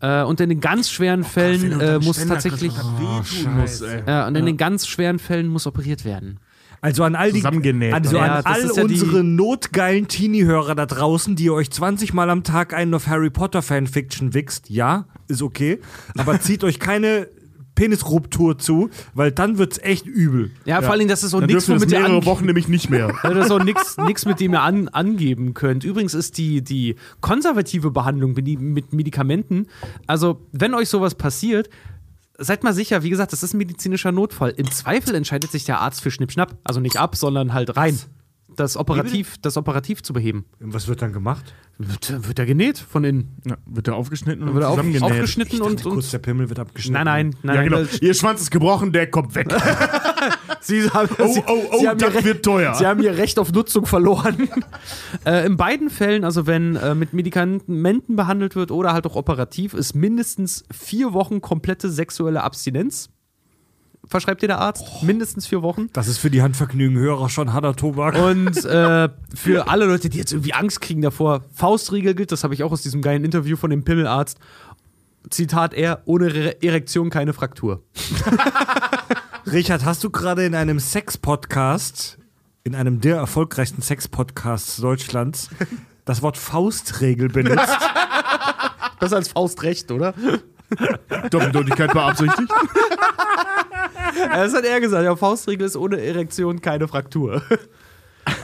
Äh, 0.00 0.22
und 0.24 0.40
in 0.40 0.48
den 0.48 0.60
ganz 0.60 0.90
schweren 0.90 1.22
Fällen 1.24 1.80
äh, 1.80 1.98
muss 2.00 2.24
tatsächlich. 2.26 2.72
wehtun 2.74 3.60
muss, 3.60 3.80
ey. 3.82 4.02
Ja, 4.06 4.26
und 4.26 4.36
in 4.36 4.46
den 4.46 4.56
ganz 4.56 4.86
schweren 4.88 5.18
Fällen 5.18 5.46
muss 5.48 5.66
operiert 5.66 6.04
werden. 6.04 6.38
Also 6.82 7.04
an 7.04 7.14
all 7.14 7.30
die, 7.32 7.38
Zusammengenäht. 7.38 7.94
also 7.94 8.16
Ja, 8.16 8.22
an 8.40 8.44
all 8.44 8.60
ja 8.66 8.72
die- 8.74 8.80
unsere 8.80 9.22
notgeilen 9.24 10.08
Teenie-Hörer 10.08 10.74
da 10.74 10.84
draußen, 10.84 11.36
die 11.36 11.44
ihr 11.44 11.54
euch 11.54 11.70
20 11.70 12.12
Mal 12.12 12.28
am 12.28 12.42
Tag 12.42 12.74
einen 12.74 12.92
auf 12.92 13.06
Harry 13.06 13.30
Potter 13.30 13.62
Fanfiction 13.62 14.34
wichst, 14.34 14.68
ja, 14.68 15.06
ist 15.28 15.42
okay, 15.42 15.78
aber 16.18 16.40
zieht 16.40 16.64
euch 16.64 16.80
keine 16.80 17.28
Penisruptur 17.76 18.58
zu, 18.58 18.90
weil 19.14 19.32
dann 19.32 19.56
wird's 19.58 19.78
echt 19.78 20.06
übel. 20.06 20.50
Ja, 20.66 20.82
vor 20.82 20.90
allen 20.90 20.98
Dingen, 20.98 21.08
das 21.08 21.22
ist 21.22 21.30
so 21.30 21.40
nichts, 21.40 21.68
womit 21.70 21.90
ihr 21.90 22.00
mehrere 22.00 22.18
an 22.18 22.26
Wochen 22.26 22.44
nämlich 22.46 22.68
nicht 22.68 22.90
mehr. 22.90 23.14
Ja, 23.24 23.32
das 23.32 23.46
ist 23.46 23.50
auch 23.52 23.64
nichts, 23.64 24.26
mit 24.26 24.40
dem 24.40 24.52
ihr 24.52 24.60
an, 24.60 24.88
angeben 24.88 25.54
könnt. 25.54 25.82
Übrigens 25.84 26.12
ist 26.14 26.36
die, 26.36 26.62
die 26.62 26.96
konservative 27.20 27.90
Behandlung 27.90 28.32
mit, 28.34 28.60
mit 28.60 28.92
Medikamenten, 28.92 29.68
also 30.06 30.40
wenn 30.52 30.74
euch 30.74 30.88
sowas 30.90 31.14
passiert, 31.14 31.70
seid 32.38 32.64
mal 32.64 32.72
sicher, 32.72 33.02
wie 33.02 33.10
gesagt, 33.10 33.32
das 33.32 33.42
ist 33.42 33.54
ein 33.54 33.58
medizinischer 33.58 34.12
Notfall. 34.12 34.50
Im 34.50 34.70
Zweifel 34.70 35.14
entscheidet 35.14 35.50
sich 35.50 35.64
der 35.64 35.80
Arzt 35.80 36.00
für 36.00 36.10
Schnippschnapp. 36.10 36.58
Also 36.64 36.80
nicht 36.80 36.96
ab, 36.96 37.16
sondern 37.16 37.52
halt 37.52 37.76
rein. 37.76 37.98
Das 38.56 38.76
operativ, 38.76 39.36
das 39.42 39.56
operativ 39.56 40.02
zu 40.02 40.12
beheben. 40.12 40.44
Was 40.60 40.88
wird 40.88 41.02
dann 41.02 41.12
gemacht? 41.12 41.54
Wird, 41.78 42.28
wird 42.28 42.38
er 42.38 42.46
genäht 42.46 42.78
von 42.78 43.02
innen. 43.02 43.36
Ja, 43.44 43.56
wird 43.66 43.86
der 43.88 43.96
aufgeschnitten 43.96 44.46
und 44.46 44.54
Wird 44.54 44.62
er 44.64 44.68
auf, 44.68 44.76
zusammengenäht. 44.76 45.10
aufgeschnitten 45.10 45.62
und, 45.62 45.82
Kurz, 45.82 46.04
und. 46.06 46.12
der 46.12 46.18
Pimmel 46.18 46.48
wird 46.48 46.58
abgeschnitten. 46.58 47.04
Nein, 47.04 47.30
nein, 47.30 47.36
nein. 47.42 47.56
ja, 47.56 47.62
genau. 47.62 47.78
das- 47.78 48.00
Ihr 48.00 48.14
Schwanz 48.14 48.42
ist 48.42 48.50
gebrochen, 48.50 48.92
der 48.92 49.10
kommt 49.10 49.34
weg. 49.34 49.48
Sie 50.60 50.88
haben, 50.90 51.08
Oh, 51.18 51.26
Sie- 51.32 51.42
oh, 51.46 51.62
oh, 51.72 51.78
Sie 51.80 51.88
haben 51.88 51.98
das 51.98 52.10
ihr 52.10 52.14
Recht- 52.16 52.24
wird 52.26 52.44
teuer. 52.44 52.74
Sie 52.74 52.86
haben 52.86 53.02
ihr 53.02 53.16
Recht 53.16 53.38
auf 53.38 53.50
Nutzung 53.52 53.86
verloren. 53.86 54.48
äh, 55.26 55.44
in 55.46 55.56
beiden 55.56 55.90
Fällen, 55.90 56.24
also 56.24 56.46
wenn 56.46 56.76
äh, 56.76 56.94
mit 56.94 57.12
Medikamenten 57.14 58.14
behandelt 58.16 58.54
wird 58.54 58.70
oder 58.70 58.92
halt 58.92 59.06
auch 59.06 59.16
operativ, 59.16 59.74
ist 59.74 59.94
mindestens 59.94 60.64
vier 60.72 61.12
Wochen 61.14 61.40
komplette 61.40 61.90
sexuelle 61.90 62.42
Abstinenz. 62.44 63.10
Verschreibt 64.06 64.42
dir 64.42 64.48
der 64.48 64.58
Arzt. 64.58 64.84
Mindestens 65.02 65.46
vier 65.46 65.62
Wochen. 65.62 65.88
Das 65.92 66.08
ist 66.08 66.18
für 66.18 66.30
die 66.30 66.42
Handvergnügen-Hörer 66.42 67.28
schon 67.28 67.52
harter 67.52 67.74
Tobak. 67.74 68.16
Und 68.16 68.64
äh, 68.64 69.08
für 69.34 69.68
alle 69.68 69.86
Leute, 69.86 70.08
die 70.08 70.18
jetzt 70.18 70.32
irgendwie 70.32 70.54
Angst 70.54 70.80
kriegen 70.80 71.02
davor, 71.02 71.42
Faustregel 71.54 72.14
gilt, 72.14 72.32
das 72.32 72.44
habe 72.44 72.54
ich 72.54 72.62
auch 72.62 72.72
aus 72.72 72.82
diesem 72.82 73.02
geilen 73.02 73.24
Interview 73.24 73.56
von 73.56 73.70
dem 73.70 73.84
Pimmelarzt. 73.84 74.38
Zitat 75.30 75.72
er, 75.74 76.02
ohne 76.04 76.34
Re 76.34 76.62
Erektion 76.62 77.10
keine 77.10 77.32
Fraktur. 77.32 77.82
Richard, 79.46 79.84
hast 79.84 80.02
du 80.04 80.10
gerade 80.10 80.44
in 80.44 80.54
einem 80.54 80.80
Sex-Podcast, 80.80 82.18
in 82.64 82.74
einem 82.74 83.00
der 83.00 83.16
erfolgreichsten 83.16 83.82
Sex-Podcasts 83.82 84.76
Deutschlands, 84.78 85.48
das 86.04 86.22
Wort 86.22 86.36
Faustregel 86.36 87.28
benutzt? 87.28 87.78
Besser 89.00 89.16
als 89.16 89.28
Faustrecht, 89.28 89.90
oder? 89.90 90.14
Doppeldeutigkeit 91.30 91.92
beabsichtigt. 91.92 92.50
Das 94.16 94.54
hat 94.54 94.64
er 94.64 94.80
gesagt. 94.80 95.04
Ja, 95.04 95.16
Faustregel 95.16 95.66
ist 95.66 95.76
ohne 95.76 96.00
Erektion 96.00 96.60
keine 96.60 96.88
Fraktur. 96.88 97.42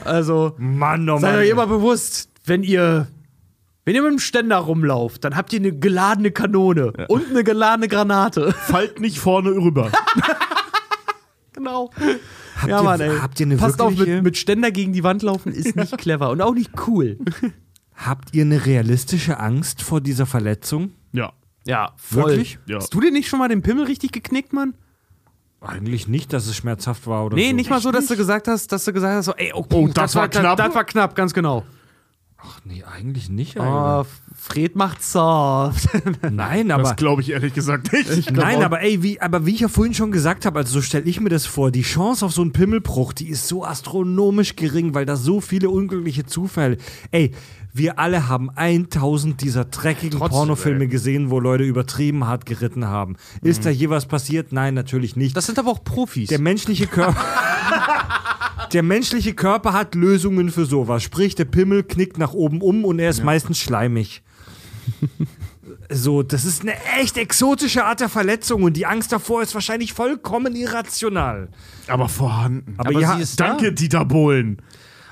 Also, 0.03 0.55
Mann, 0.57 1.09
oh 1.09 1.19
seid 1.19 1.31
Mann. 1.31 1.39
euch 1.41 1.49
immer 1.49 1.65
bewusst, 1.65 2.29
wenn 2.43 2.63
ihr, 2.63 3.07
wenn 3.85 3.95
ihr 3.95 4.01
mit 4.01 4.11
dem 4.11 4.19
Ständer 4.19 4.57
rumlauft, 4.57 5.23
dann 5.23 5.37
habt 5.37 5.53
ihr 5.53 5.59
eine 5.59 5.71
geladene 5.71 6.31
Kanone 6.31 6.91
und 7.07 7.29
eine 7.29 7.45
geladene 7.45 7.87
Granate. 7.87 8.51
Fallt 8.51 8.99
nicht 8.99 9.19
vorne 9.19 9.51
rüber. 9.51 9.89
Genau. 11.53 11.89
Habt 12.57 12.67
ja, 12.69 12.79
ihr- 12.79 12.83
Mann, 12.83 12.99
ey. 13.01 13.17
habt 13.21 13.39
ihr 13.39 13.45
eine 13.45 13.57
Passt 13.57 13.81
auf, 13.81 13.95
mit, 13.97 14.23
mit 14.23 14.37
Ständer 14.37 14.71
gegen 14.71 14.93
die 14.93 15.03
Wand 15.03 15.23
laufen 15.23 15.51
ist 15.51 15.75
nicht 15.75 15.97
clever 15.97 16.29
und 16.29 16.41
auch 16.41 16.53
nicht 16.53 16.71
cool. 16.87 17.17
Habt 17.95 18.33
ihr 18.33 18.43
eine 18.43 18.65
realistische 18.65 19.39
Angst 19.39 19.81
vor 19.81 19.99
dieser 20.01 20.25
Verletzung? 20.25 20.91
Ja. 21.11 21.33
Ja, 21.65 21.91
voll. 21.97 22.31
Wirklich? 22.31 22.59
Ja. 22.65 22.77
Hast 22.77 22.93
du 22.93 23.01
dir 23.01 23.11
nicht 23.11 23.27
schon 23.27 23.39
mal 23.39 23.49
den 23.49 23.61
Pimmel 23.61 23.85
richtig 23.85 24.11
geknickt, 24.13 24.53
Mann? 24.53 24.73
Eigentlich 25.61 26.07
nicht, 26.07 26.31
dass 26.31 26.47
es 26.47 26.55
schmerzhaft 26.55 27.05
war 27.05 27.25
oder 27.25 27.35
Nee, 27.35 27.49
so. 27.49 27.55
nicht 27.55 27.69
mal 27.69 27.81
so, 27.81 27.91
dass 27.91 28.07
du 28.07 28.15
gesagt 28.15 28.47
hast, 28.47 28.71
dass 28.71 28.85
du 28.85 28.93
gesagt 28.93 29.13
hast, 29.15 29.25
so, 29.25 29.33
ey, 29.33 29.51
oh, 29.53 29.65
Oh, 29.73 29.87
das 29.93 30.15
war 30.15 30.29
knapp. 30.29 30.57
Das, 30.57 30.73
war 30.73 30.85
knapp, 30.85 31.15
ganz 31.15 31.33
genau. 31.33 31.65
Ach 32.41 32.61
nee, 32.63 32.85
eigentlich 32.85 33.27
nicht. 33.29 33.59
Oh, 33.59 33.63
Alter. 33.63 34.09
Fred 34.33 34.77
macht 34.77 35.03
soft. 35.03 35.89
Nein, 36.31 36.69
Das 36.69 36.79
aber 36.79 36.93
glaube 36.95 37.21
ich 37.21 37.31
ehrlich 37.31 37.53
gesagt 37.53 37.91
nicht. 37.91 38.31
Nein, 38.31 38.63
aber 38.63 38.79
ey, 38.81 39.03
wie, 39.03 39.19
aber 39.19 39.45
wie 39.45 39.53
ich 39.55 39.59
ja 39.59 39.67
vorhin 39.67 39.93
schon 39.93 40.11
gesagt 40.13 40.45
habe, 40.45 40.59
also 40.59 40.71
so 40.75 40.81
stelle 40.81 41.03
ich 41.03 41.19
mir 41.19 41.27
das 41.27 41.45
vor, 41.45 41.69
die 41.71 41.81
Chance 41.81 42.25
auf 42.25 42.31
so 42.31 42.41
einen 42.41 42.53
Pimmelbruch, 42.53 43.11
die 43.11 43.27
ist 43.27 43.49
so 43.49 43.65
astronomisch 43.65 44.55
gering, 44.55 44.93
weil 44.93 45.05
da 45.05 45.17
so 45.17 45.41
viele 45.41 45.69
unglückliche 45.69 46.25
Zufälle. 46.25 46.77
Ey, 47.11 47.31
wir 47.73 47.99
alle 47.99 48.27
haben 48.27 48.49
1000 48.49 49.41
dieser 49.41 49.65
dreckigen 49.65 50.19
Trotzdem, 50.19 50.37
Pornofilme 50.37 50.85
ey. 50.85 50.87
gesehen, 50.87 51.29
wo 51.29 51.39
Leute 51.39 51.63
übertrieben 51.63 52.25
hart 52.25 52.45
geritten 52.45 52.87
haben. 52.87 53.15
Ist 53.41 53.65
da 53.65 53.69
je 53.69 53.89
was 53.89 54.07
passiert? 54.07 54.51
Nein, 54.51 54.73
natürlich 54.73 55.15
nicht. 55.15 55.37
Das 55.37 55.45
sind 55.45 55.59
aber 55.59 55.71
auch 55.71 55.83
Profis. 55.83 56.29
Der 56.29 56.39
menschliche 56.39 56.87
Körper. 56.87 57.23
Der 58.73 58.83
menschliche 58.83 59.33
Körper 59.33 59.73
hat 59.73 59.95
Lösungen 59.95 60.51
für 60.51 60.65
sowas. 60.65 61.01
Sprich, 61.01 61.33
der 61.33 61.45
Pimmel 61.45 61.81
knickt 61.81 62.19
nach 62.19 62.33
oben 62.33 62.61
um 62.61 62.85
und 62.85 62.99
er 62.99 63.09
ist 63.09 63.23
meistens 63.23 63.57
schleimig. 63.59 64.21
So, 65.91 66.21
das 66.21 66.45
ist 66.45 66.61
eine 66.61 66.73
echt 66.99 67.17
exotische 67.17 67.83
Art 67.83 67.99
der 67.99 68.09
Verletzung 68.09 68.61
und 68.61 68.73
die 68.73 68.85
Angst 68.85 69.11
davor 69.11 69.41
ist 69.41 69.55
wahrscheinlich 69.55 69.93
vollkommen 69.93 70.55
irrational. 70.55 71.49
Aber 71.87 72.09
vorhanden. 72.09 72.75
Aber, 72.77 72.89
Aber 72.89 72.99
ja, 72.99 73.17
ist 73.17 73.39
da. 73.39 73.49
Danke, 73.49 73.73
Dieter 73.73 74.05
Bohlen. 74.05 74.61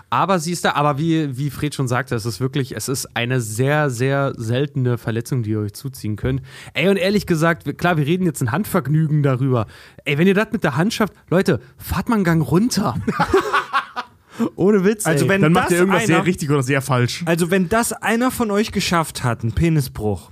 Aber 0.10 0.40
sie 0.40 0.54
ist 0.54 0.64
da, 0.64 0.72
aber 0.74 0.98
wie, 0.98 1.38
wie 1.38 1.50
Fred 1.50 1.76
schon 1.76 1.90
sagte, 1.90 2.16
es 2.16 2.26
ist 2.26 2.40
wirklich, 2.40 2.76
es 2.76 2.88
ist 2.88 3.14
eine 3.16 3.42
sehr, 3.42 3.90
sehr 3.90 4.34
seltene 4.38 4.98
Verletzung, 4.98 5.44
die 5.44 5.50
ihr 5.52 5.60
euch 5.60 5.74
zuziehen 5.74 6.16
könnt. 6.16 6.42
Ey, 6.74 6.88
und 6.88 6.96
ehrlich 6.96 7.26
gesagt, 7.26 7.78
klar, 7.78 7.98
wir 7.98 8.06
reden 8.06 8.26
jetzt 8.26 8.42
ein 8.42 8.54
Handvergnügen 8.54 9.22
darüber. 9.22 9.68
Ey, 10.06 10.18
wenn 10.18 10.26
ihr 10.28 10.34
das 10.34 10.48
mit 10.54 10.64
der 10.64 10.78
Hand 10.78 10.94
schafft, 10.94 11.14
Leute, 11.30 11.60
fahrt 11.78 12.08
mal 12.08 12.16
einen 12.16 12.24
Gang 12.24 12.42
runter. 12.50 12.96
Ohne 14.56 14.84
Witz. 14.84 15.06
Also 15.06 15.26
ey. 15.26 15.30
wenn 15.30 15.42
Dann 15.42 15.54
das 15.54 15.64
macht 15.64 15.72
ihr 15.72 15.78
irgendwas 15.80 16.00
einer- 16.04 16.08
sehr 16.08 16.26
richtig 16.26 16.50
oder 16.52 16.64
sehr 16.64 16.82
falsch. 16.82 17.24
also 17.26 17.50
wenn 17.52 17.70
das 17.70 17.92
einer 17.92 18.32
von 18.32 18.52
euch 18.52 18.72
geschafft 18.72 19.24
hat, 19.24 19.42
einen 19.42 19.52
Penisbruch, 19.54 20.32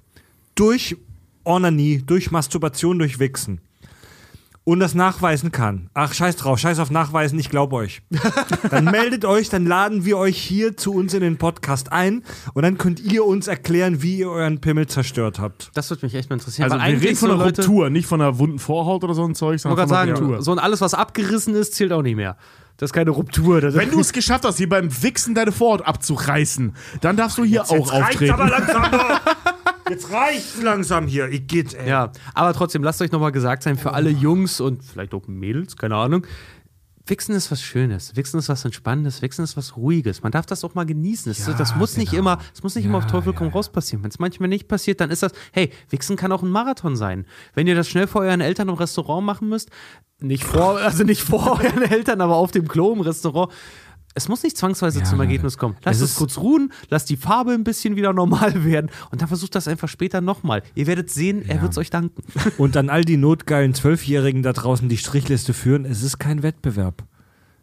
durch 0.53 0.96
Onanie, 1.44 2.01
durch 2.05 2.32
Masturbation, 2.32 3.00
durch 3.00 3.20
Wichsen 3.20 3.60
und 4.65 4.79
das 4.81 4.95
nachweisen 4.95 5.51
kann, 5.51 5.89
ach 5.93 6.13
scheiß 6.13 6.36
drauf, 6.36 6.60
scheiß 6.60 6.79
auf 6.79 6.91
Nachweisen, 6.91 7.39
ich 7.39 7.50
glaube 7.50 7.75
euch. 7.77 8.01
Dann 8.72 8.86
meldet 8.86 9.24
euch, 9.24 9.48
dann 9.50 9.65
laden 9.65 10.03
wir 10.05 10.17
euch 10.17 10.38
hier 10.38 10.75
zu 10.75 10.91
uns 10.93 11.13
in 11.13 11.22
den 11.22 11.38
Podcast 11.38 11.91
ein 11.91 12.24
und 12.55 12.63
dann 12.63 12.77
könnt 12.77 13.00
ihr 13.00 13.25
uns 13.25 13.48
erklären, 13.48 14.01
wie 14.01 14.17
ihr 14.17 14.29
euren 14.29 14.60
Pimmel 14.62 14.88
zerstört 14.88 15.39
habt. 15.39 15.69
das 15.75 15.89
würde 15.91 16.05
mich 16.05 16.15
echt 16.15 16.29
mal 16.29 16.36
interessieren. 16.38 16.72
Also 16.72 16.84
wir 16.84 17.01
reden 17.01 17.15
von 17.15 17.29
einer 17.31 17.43
Leute- 17.45 17.62
Ruptur, 17.62 17.89
nicht 17.89 18.07
von 18.07 18.19
einer 18.22 18.38
wunden 18.39 18.60
Vorhaut 18.60 19.03
oder 19.03 19.13
so 19.13 19.24
ein 19.24 19.36
Zeug, 19.36 19.60
sondern 19.60 19.88
von 19.88 19.95
einer 19.95 20.07
sagen, 20.07 20.17
Ruptur. 20.25 20.41
so 20.41 20.51
ein 20.51 20.60
alles, 20.60 20.81
was 20.81 20.93
abgerissen 20.95 21.53
ist, 21.55 21.75
zählt 21.75 21.93
auch 21.93 22.01
nicht 22.01 22.15
mehr. 22.15 22.36
Das 22.77 22.89
ist 22.89 22.93
keine 22.93 23.12
Ruptur. 23.12 23.62
Das 23.62 23.75
Wenn 23.75 23.89
du 23.91 24.01
es 24.01 24.12
geschafft 24.12 24.43
hast, 24.43 24.57
hier 24.57 24.67
beim 24.67 24.89
Wichsen 25.01 25.34
deine 25.36 25.53
Vorhaut 25.53 25.84
abzureißen, 25.84 26.75
dann 27.01 27.15
darfst 27.15 27.38
du 27.38 27.43
hier 27.45 27.63
auch 27.63 27.91
auftreten. 27.93 28.36
langsam. 28.38 28.84
Jetzt 29.89 30.12
reicht's 30.12 30.62
langsam 30.62 31.08
hier. 31.08 31.30
Ich 31.30 31.48
geht, 31.48 31.74
ey. 31.74 31.88
Ja, 31.88 32.12
aber 32.34 32.54
trotzdem, 32.54 32.84
lasst 32.84 33.01
euch 33.01 33.12
nochmal 33.12 33.32
gesagt 33.32 33.63
sein, 33.63 33.77
für 33.77 33.94
alle 33.94 34.10
Jungs 34.10 34.60
und 34.60 34.84
vielleicht 34.84 35.13
auch 35.13 35.27
Mädels, 35.27 35.77
keine 35.77 35.96
Ahnung. 35.96 36.25
Wichsen 37.08 37.36
ist 37.36 37.51
was 37.51 37.62
Schönes, 37.62 38.15
Wichsen 38.15 38.39
ist 38.39 38.50
was 38.50 38.65
Entspannendes, 38.65 39.22
Wichsen 39.22 39.44
ist 39.44 39.56
was 39.56 39.77
Ruhiges. 39.77 40.24
Man 40.24 40.32
darf 40.32 40.48
das 40.48 40.63
auch 40.63 40.74
mal 40.74 40.88
genießen. 40.88 41.32
Es, 41.32 41.46
das 41.46 41.75
muss 41.75 41.98
nicht 41.98 42.13
immer, 42.13 42.39
es 42.51 42.63
muss 42.63 42.74
nicht 42.74 42.86
immer 42.86 42.98
auf 42.98 43.06
Teufel 43.06 43.34
komm 43.34 43.50
raus 43.50 43.72
passieren. 43.72 44.04
Wenn 44.04 44.10
es 44.10 44.18
manchmal 44.18 44.50
nicht 44.50 44.68
passiert, 44.68 45.01
dann 45.01 45.12
ist 45.12 45.22
das, 45.22 45.32
hey, 45.51 45.72
Wichsen 45.89 46.15
kann 46.15 46.32
auch 46.32 46.42
ein 46.42 46.50
Marathon 46.50 46.96
sein. 46.96 47.27
Wenn 47.54 47.68
ihr 47.68 47.75
das 47.75 47.88
schnell 47.88 48.08
vor 48.08 48.22
euren 48.22 48.42
Eltern 48.42 48.70
im 48.70 48.75
Restaurant 48.75 49.24
machen 49.24 49.50
müsst, 49.50 49.70
nicht 50.20 50.44
vor, 50.44 50.80
also 50.80 51.04
nicht 51.04 51.22
vor 51.22 51.60
euren 51.63 51.84
Eltern, 51.84 52.22
aber 52.22 52.38
auf 52.38 52.50
dem 52.50 52.68
Klo 52.68 52.94
im 52.94 53.01
Restaurant. 53.01 53.51
Es 54.17 54.29
muss 54.29 54.43
nicht 54.43 54.57
zwangsweise 54.57 55.03
zum 55.03 55.19
Ergebnis 55.19 55.57
kommen. 55.57 55.75
Lasst 55.84 56.01
Es 56.01 56.12
es 56.12 56.15
kurz 56.15 56.38
ruhen, 56.38 56.72
lasst 56.89 57.10
die 57.10 57.17
Farbe 57.17 57.51
ein 57.51 57.65
bisschen 57.65 57.98
wieder 57.98 58.13
normal 58.13 58.63
werden 58.63 58.89
und 59.12 59.22
dann 59.22 59.27
versucht 59.27 59.55
das 59.55 59.67
einfach 59.67 59.89
später 59.89 60.22
nochmal. 60.22 60.63
Ihr 60.74 60.88
werdet 60.88 61.10
sehen, 61.10 61.43
er 61.48 61.62
wird 61.62 61.74
es 61.74 61.77
euch 61.77 61.89
danken. 61.89 62.24
Und 62.57 62.77
an 62.77 62.89
all 62.89 63.03
die 63.03 63.17
notgeilen 63.17 63.74
Zwölfjährigen 63.74 64.41
da 64.41 64.53
draußen 64.53 64.88
die 64.88 64.98
Strichliste 64.98 65.53
führen, 65.53 65.84
es 65.86 66.01
ist 66.01 66.17
kein 66.17 66.43
Wettbewerb. 66.43 67.03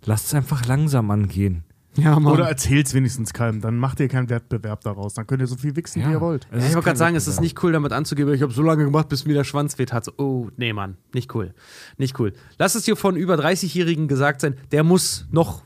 Lasst 0.04 0.26
es 0.26 0.34
einfach 0.34 0.66
langsam 0.66 1.10
angehen. 1.10 1.64
Ja, 1.96 2.18
Mann. 2.18 2.32
Oder 2.32 2.48
erzählt's 2.48 2.94
wenigstens 2.94 3.32
keinem, 3.32 3.60
dann 3.60 3.76
macht 3.78 4.00
ihr 4.00 4.08
keinen 4.08 4.30
Wettbewerb 4.30 4.82
daraus. 4.82 5.14
Dann 5.14 5.26
könnt 5.26 5.42
ihr 5.42 5.46
so 5.46 5.56
viel 5.56 5.76
wichsen, 5.76 6.04
wie 6.04 6.10
ihr 6.10 6.20
wollt. 6.20 6.46
Es 6.50 6.62
Ja, 6.62 6.68
ich 6.68 6.74
wollte 6.74 6.86
gerade 6.86 6.98
sagen, 6.98 7.16
es 7.16 7.26
ist 7.26 7.40
nicht 7.40 7.62
cool, 7.62 7.72
damit 7.72 7.92
anzugeben, 7.92 8.32
ich 8.34 8.42
habe 8.42 8.52
so 8.52 8.62
lange 8.62 8.84
gemacht, 8.84 9.08
bis 9.08 9.26
mir 9.26 9.34
der 9.34 9.44
Schwanz 9.44 9.78
weht 9.78 9.92
hat. 9.92 10.04
So, 10.04 10.12
oh, 10.16 10.48
nee, 10.56 10.72
Mann, 10.72 10.96
nicht 11.14 11.34
cool. 11.34 11.54
Nicht 11.98 12.18
cool. 12.18 12.32
Lass 12.58 12.74
es 12.74 12.84
dir 12.84 12.96
von 12.96 13.16
über 13.16 13.34
30-Jährigen 13.34 14.08
gesagt 14.08 14.40
sein, 14.40 14.56
der 14.70 14.84
muss 14.84 15.26
noch 15.30 15.62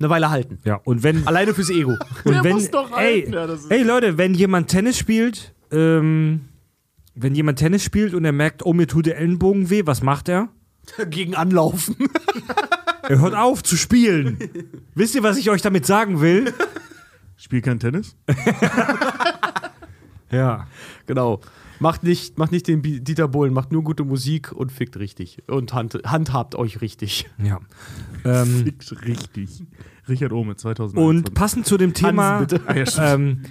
eine 0.00 0.10
Weile 0.10 0.30
halten. 0.30 0.58
Ja, 0.64 0.76
und 0.84 1.02
wenn, 1.02 1.26
Alleine 1.26 1.54
fürs 1.54 1.70
Ego. 1.70 1.90
und 2.24 2.32
Der 2.34 2.44
wenn 2.44 2.52
muss 2.52 2.70
doch 2.70 2.90
ey, 2.96 3.22
halten, 3.22 3.32
ja, 3.32 3.46
das 3.46 3.60
ist- 3.64 3.70
ey 3.70 3.82
Leute, 3.82 4.16
wenn 4.18 4.34
jemand 4.34 4.68
Tennis 4.68 4.96
spielt, 4.98 5.54
ähm, 5.72 6.42
wenn 7.14 7.34
jemand 7.34 7.58
Tennis 7.58 7.82
spielt 7.82 8.14
und 8.14 8.24
er 8.24 8.32
merkt, 8.32 8.64
oh, 8.64 8.72
mir 8.72 8.86
tut 8.86 9.06
der 9.06 9.18
Ellenbogen 9.18 9.70
weh, 9.70 9.82
was 9.84 10.02
macht 10.02 10.28
er? 10.28 10.48
Gegen 11.10 11.34
Anlaufen. 11.34 11.96
Er 13.02 13.20
hört 13.20 13.34
auf 13.34 13.62
zu 13.62 13.76
spielen. 13.76 14.38
Wisst 14.94 15.14
ihr, 15.14 15.22
was 15.22 15.36
ich 15.36 15.50
euch 15.50 15.62
damit 15.62 15.84
sagen 15.86 16.20
will? 16.20 16.52
Spiel 17.36 17.60
kein 17.62 17.78
Tennis? 17.80 18.16
Ja. 20.30 20.66
genau. 21.06 21.40
Macht 21.80 22.02
nicht, 22.02 22.38
macht 22.38 22.52
nicht 22.52 22.66
den 22.66 22.82
Dieter 22.82 23.28
Bohlen, 23.28 23.52
macht 23.52 23.72
nur 23.72 23.84
gute 23.84 24.04
Musik 24.04 24.52
und 24.52 24.72
fickt 24.72 24.96
richtig. 24.98 25.38
Und 25.48 25.72
hand, 25.72 25.98
handhabt 26.04 26.54
euch 26.54 26.80
richtig. 26.80 27.28
Ja. 27.42 27.60
Ähm, 28.24 28.64
Fix 28.64 28.94
richtig. 29.04 29.64
Richard 30.08 30.32
Ohme, 30.32 30.56
2000. 30.56 30.98
und 30.98 31.34
passend 31.34 31.66
zu 31.66 31.76
dem 31.76 31.94
Thema, 31.94 32.40
bitte. 32.40 32.62
Ah, 32.66 33.14
ähm, 33.14 33.42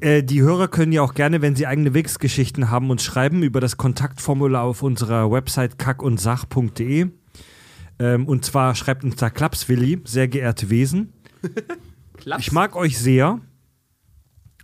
äh, 0.00 0.22
die 0.22 0.42
Hörer 0.42 0.68
können 0.68 0.92
ja 0.92 1.02
auch 1.02 1.14
gerne, 1.14 1.42
wenn 1.42 1.56
sie 1.56 1.66
eigene 1.66 1.94
Wix-Geschichten 1.94 2.70
haben, 2.70 2.90
uns 2.90 3.02
schreiben 3.02 3.42
über 3.42 3.60
das 3.60 3.76
Kontaktformular 3.76 4.62
auf 4.62 4.82
unserer 4.82 5.30
Website 5.30 5.78
kackundsach.de. 5.78 7.08
Ähm, 7.98 8.26
und 8.26 8.44
zwar 8.44 8.74
schreibt 8.74 9.04
uns 9.04 9.16
da 9.16 9.28
Klapswilli, 9.30 10.00
sehr 10.04 10.28
geehrte 10.28 10.70
Wesen. 10.70 11.12
Ich 12.38 12.52
mag 12.52 12.76
euch 12.76 12.98
sehr 12.98 13.40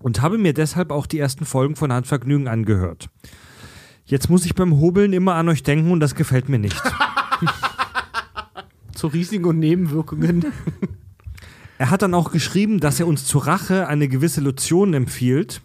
und 0.01 0.23
habe 0.23 0.39
mir 0.39 0.53
deshalb 0.53 0.91
auch 0.91 1.07
die 1.07 1.19
ersten 1.19 1.45
Folgen 1.45 1.77
von 1.77 1.93
Handvergnügen 1.93 2.49
angehört. 2.49 3.09
Jetzt 4.05 4.31
muss 4.31 4.47
ich 4.47 4.55
beim 4.55 4.79
Hobeln 4.79 5.13
immer 5.13 5.35
an 5.35 5.49
euch 5.49 5.63
denken 5.63 5.91
und 5.91 6.01
das 6.01 6.15
gefällt 6.15 6.49
mir 6.49 6.59
nicht. 6.59 6.81
Zu 8.95 9.09
Risiken 9.09 9.47
und 9.47 9.59
Nebenwirkungen. 9.59 10.47
Er 11.79 11.91
hat 11.91 12.03
dann 12.03 12.15
auch 12.15 12.31
geschrieben, 12.31 12.81
dass 12.81 13.01
er 13.01 13.07
uns 13.07 13.27
zur 13.27 13.47
Rache 13.47 13.89
eine 13.89 14.09
gewisse 14.09 14.41
Lotion 14.41 14.95
empfiehlt. 14.95 15.61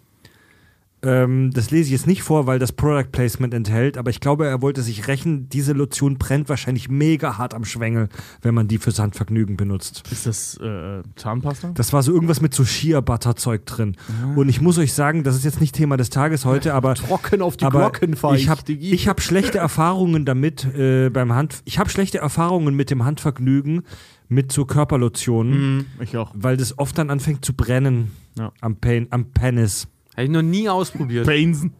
Ähm, 1.04 1.50
das 1.52 1.70
lese 1.72 1.86
ich 1.86 1.90
jetzt 1.92 2.06
nicht 2.06 2.22
vor, 2.22 2.46
weil 2.46 2.58
das 2.60 2.70
Product 2.72 3.10
Placement 3.10 3.52
enthält, 3.54 3.98
aber 3.98 4.10
ich 4.10 4.20
glaube, 4.20 4.46
er 4.46 4.62
wollte 4.62 4.82
sich 4.82 5.08
rächen. 5.08 5.48
Diese 5.48 5.72
Lotion 5.72 6.16
brennt 6.16 6.48
wahrscheinlich 6.48 6.88
mega 6.88 7.38
hart 7.38 7.54
am 7.54 7.64
Schwengel, 7.64 8.08
wenn 8.40 8.54
man 8.54 8.68
die 8.68 8.78
fürs 8.78 8.98
Handvergnügen 9.00 9.56
benutzt. 9.56 10.04
Ist 10.12 10.26
das 10.26 10.56
äh, 10.58 11.02
Zahnpasta? 11.16 11.72
Das 11.74 11.92
war 11.92 12.02
so 12.04 12.12
irgendwas 12.12 12.40
mit 12.40 12.54
so 12.54 12.64
Shea 12.64 13.00
Butter 13.00 13.34
Zeug 13.34 13.66
drin. 13.66 13.96
Und 14.36 14.48
ich 14.48 14.60
muss 14.60 14.78
euch 14.78 14.92
sagen, 14.92 15.24
das 15.24 15.34
ist 15.34 15.44
jetzt 15.44 15.60
nicht 15.60 15.74
Thema 15.74 15.96
des 15.96 16.10
Tages 16.10 16.44
heute, 16.44 16.72
aber 16.74 16.94
Trocken 16.94 17.42
auf 17.42 17.56
die 17.56 17.66
Glocken 17.66 18.12
ich 18.36 18.48
habe 18.48 18.72
ich 18.72 19.08
hab 19.08 19.20
schlechte 19.20 19.58
Erfahrungen 19.58 20.24
damit 20.24 20.64
äh, 20.74 21.10
beim 21.10 21.32
Hand. 21.34 21.62
Ich 21.64 21.78
habe 21.78 21.90
schlechte 21.90 22.18
Erfahrungen 22.18 22.76
mit 22.76 22.90
dem 22.90 23.04
Handvergnügen 23.04 23.82
mit 24.28 24.52
so 24.52 24.64
Körperlotionen, 24.64 25.76
Mhm, 25.78 25.86
ich 26.00 26.16
auch. 26.16 26.30
weil 26.34 26.56
das 26.56 26.78
oft 26.78 26.96
dann 26.96 27.10
anfängt 27.10 27.44
zu 27.44 27.52
brennen 27.54 28.12
Ja. 28.38 28.52
am, 28.60 28.76
Pen, 28.76 29.08
am 29.10 29.26
Penis. 29.32 29.88
Habe 30.14 30.24
ich 30.24 30.30
noch 30.30 30.42
nie 30.42 30.68
ausprobiert. 30.68 31.26
Bainsen. 31.26 31.72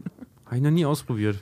Habe 0.46 0.56
ich 0.56 0.62
noch 0.62 0.70
nie 0.70 0.84
ausprobiert. 0.86 1.38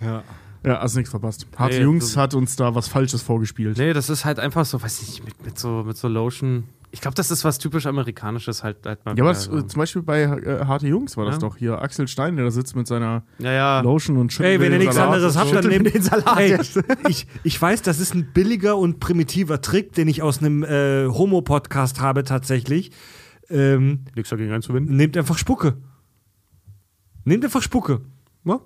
Ja. 0.00 0.22
Ja, 0.64 0.80
hast 0.80 0.94
nichts 0.94 1.10
verpasst. 1.10 1.46
Harte 1.56 1.76
Nee, 1.78 1.82
Jungs 1.82 2.12
so- 2.12 2.20
hat 2.20 2.34
uns 2.34 2.54
da 2.54 2.74
was 2.74 2.86
Falsches 2.86 3.20
vorgespielt. 3.22 3.78
Nee, 3.78 3.92
das 3.92 4.08
ist 4.08 4.24
halt 4.24 4.38
einfach 4.38 4.64
so, 4.64 4.80
weiß 4.80 5.02
ich 5.02 5.08
nicht, 5.08 5.24
mit, 5.24 5.44
mit, 5.44 5.58
so, 5.58 5.82
mit 5.84 5.96
so 5.96 6.06
Lotion. 6.06 6.64
Ich 6.92 7.00
glaube, 7.00 7.14
das 7.16 7.30
ist 7.32 7.42
was 7.44 7.58
typisch 7.58 7.86
Amerikanisches 7.86 8.62
halt. 8.62 8.76
halt 8.86 9.04
mal 9.04 9.16
Ja, 9.16 9.24
aber 9.24 9.34
so. 9.34 9.56
äh, 9.58 9.66
zum 9.66 9.78
Beispiel 9.80 10.02
bei 10.02 10.22
äh, 10.22 10.64
Harte 10.64 10.86
Jungs 10.86 11.16
war 11.16 11.24
das 11.24 11.36
Ja. 11.36 11.40
doch 11.40 11.56
hier. 11.56 11.80
Axel 11.82 12.06
Stein, 12.06 12.36
der 12.36 12.44
da 12.44 12.50
sitzt 12.52 12.76
mit 12.76 12.86
seiner 12.86 13.24
ja, 13.38 13.52
ja. 13.52 13.80
Lotion 13.80 14.18
und 14.18 14.32
schüttelt 14.32 14.52
Ey, 14.54 14.60
wenn 14.60 14.72
ihr 14.72 14.78
nichts 14.78 14.98
anderes 14.98 15.36
habt, 15.36 15.52
dann 15.52 15.66
nehmt 15.66 15.92
den 15.92 16.02
Salat. 16.02 16.38
Ey, 16.38 16.58
ich, 17.08 17.26
ich 17.42 17.60
weiß, 17.60 17.82
das 17.82 17.98
ist 17.98 18.14
ein 18.14 18.32
billiger 18.32 18.76
und 18.76 19.00
primitiver 19.00 19.60
Trick, 19.62 19.94
den 19.94 20.06
ich 20.06 20.22
aus 20.22 20.38
einem 20.38 20.62
äh, 20.62 21.08
Homo-Podcast 21.08 22.00
habe 22.00 22.22
tatsächlich. 22.24 22.92
Ähm, 23.52 24.00
Nichts 24.14 24.30
dagegen 24.30 24.52
einzuwenden. 24.52 24.96
nehmt 24.96 25.16
einfach 25.16 25.38
Spucke. 25.38 25.76
Nehmt 27.24 27.44
einfach 27.44 27.62
Spucke. 27.62 28.00
Ja? 28.44 28.60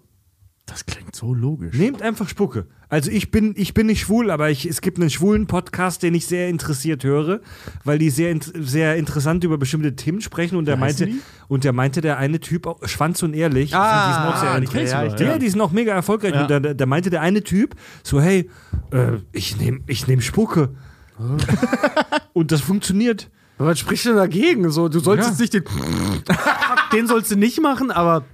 Das 0.64 0.84
klingt 0.86 1.14
so 1.14 1.32
logisch. 1.34 1.76
Nehmt 1.76 2.02
einfach 2.02 2.28
Spucke. 2.28 2.66
Also 2.88 3.10
ich 3.10 3.30
bin, 3.30 3.54
ich 3.56 3.74
bin 3.74 3.86
nicht 3.86 4.00
schwul, 4.00 4.30
aber 4.30 4.50
ich, 4.50 4.64
es 4.66 4.80
gibt 4.80 4.98
einen 4.98 5.10
schwulen 5.10 5.46
Podcast, 5.46 6.02
den 6.02 6.14
ich 6.14 6.26
sehr 6.26 6.48
interessiert 6.48 7.04
höre, 7.04 7.40
weil 7.84 7.98
die 7.98 8.10
sehr, 8.10 8.36
sehr 8.40 8.96
interessant 8.96 9.42
über 9.44 9.58
bestimmte 9.58 9.94
Themen 9.96 10.20
sprechen 10.20 10.56
und 10.56 10.66
der 10.66 10.76
meinte, 10.76 11.06
heißen 11.06 11.20
und 11.48 11.64
der 11.64 11.72
meinte, 11.72 12.00
der 12.00 12.18
eine 12.18 12.40
Typ, 12.40 12.66
auch, 12.66 12.86
Schwanz 12.86 13.22
und 13.22 13.34
ehrlich, 13.34 13.70
die 13.70 13.76
sind 13.76 13.80
auch 13.80 14.36
sehr 14.40 14.60
die 14.60 14.64
interessant. 14.66 15.12
doch, 15.14 15.20
Ja, 15.20 15.26
ja. 15.32 15.38
die 15.38 15.48
sind 15.48 15.60
auch 15.60 15.72
mega 15.72 15.92
erfolgreich. 15.92 16.34
Ja. 16.34 16.42
Und 16.42 16.50
da, 16.50 16.60
da 16.60 16.86
meinte 16.86 17.10
der 17.10 17.22
eine 17.22 17.42
Typ 17.42 17.74
so, 18.02 18.20
hey, 18.20 18.50
äh, 18.92 19.18
ich 19.32 19.56
nehme 19.58 19.80
ich 19.86 20.06
nehm 20.06 20.20
Spucke. 20.20 20.74
und 22.32 22.52
das 22.52 22.60
funktioniert. 22.60 23.30
Aber 23.58 23.68
was 23.68 23.78
spricht 23.78 24.04
denn 24.04 24.16
dagegen? 24.16 24.70
So, 24.70 24.88
du 24.88 24.98
sollst 25.00 25.24
Ja. 25.24 25.30
jetzt 25.30 25.40
nicht 25.40 25.54
den. 25.54 25.64
den 26.92 27.06
sollst 27.06 27.30
du 27.30 27.36
nicht 27.36 27.60
machen, 27.60 27.90
aber 27.90 28.24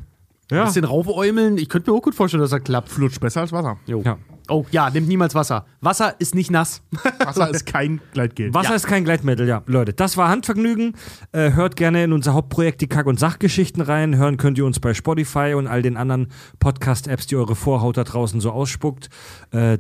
ein 0.51 0.57
Ja. 0.57 0.65
bisschen 0.65 0.85
raufäumeln. 0.85 1.59
Ich 1.59 1.69
könnte 1.69 1.91
mir 1.91 1.97
auch 1.97 2.03
gut 2.03 2.15
vorstellen, 2.15 2.43
dass 2.43 2.53
er 2.53 2.61
klappt. 2.61 2.89
Flutscht 2.89 3.21
besser 3.21 3.41
als 3.43 3.53
Wasser. 3.53 3.77
Jo. 3.87 4.03
Ja. 4.05 4.19
Oh 4.49 4.67
ja, 4.73 4.91
nimmt 4.91 5.07
niemals 5.07 5.37
Wasser. 5.37 5.67
Wasser 5.81 6.17
ist 6.19 6.35
nicht 6.35 6.51
nass. 6.51 6.83
Wasser 7.25 7.49
ist 7.51 7.65
kein 7.65 8.01
Gleitgel. 8.13 8.53
Wasser 8.53 8.75
ist 8.75 8.87
kein 8.89 9.05
Gleitmittel, 9.05 9.47
ja. 9.47 9.63
Leute, 9.67 9.93
das 9.93 10.17
war 10.17 10.29
Handvergnügen. 10.29 10.97
Äh, 11.31 11.53
hört 11.53 11.77
gerne 11.77 12.03
in 12.03 12.13
unser 12.13 12.35
Hauptprojekt 12.35 12.81
die 12.81 12.89
Kack- 12.89 13.07
und 13.07 13.21
Sachgeschichten 13.21 13.81
rein. 13.81 14.17
Hören 14.17 14.39
könnt 14.39 14.59
ihr 14.59 14.67
uns 14.67 14.81
bei 14.81 14.95
Spotify 14.95 15.55
und 15.57 15.69
all 15.69 15.81
den 15.83 15.97
anderen 15.97 16.27
Podcast-Apps, 16.59 17.29
die 17.29 17.37
eure 17.37 17.55
Vorhaut 17.55 17.97
da 17.97 18.03
draußen 18.05 18.41
so 18.41 18.51
ausspuckt. 18.51 19.11
Äh, 19.53 19.79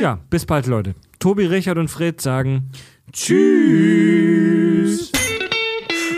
ja, 0.00 0.20
bis 0.30 0.46
bald, 0.46 0.68
Leute. 0.68 0.94
Tobi, 1.18 1.46
Richard 1.46 1.76
und 1.78 1.88
Fred 1.88 2.20
sagen 2.20 2.70
Tschüss. 3.14 5.12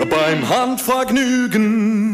Beim 0.09 0.49
Handvergnügen. 0.49 2.05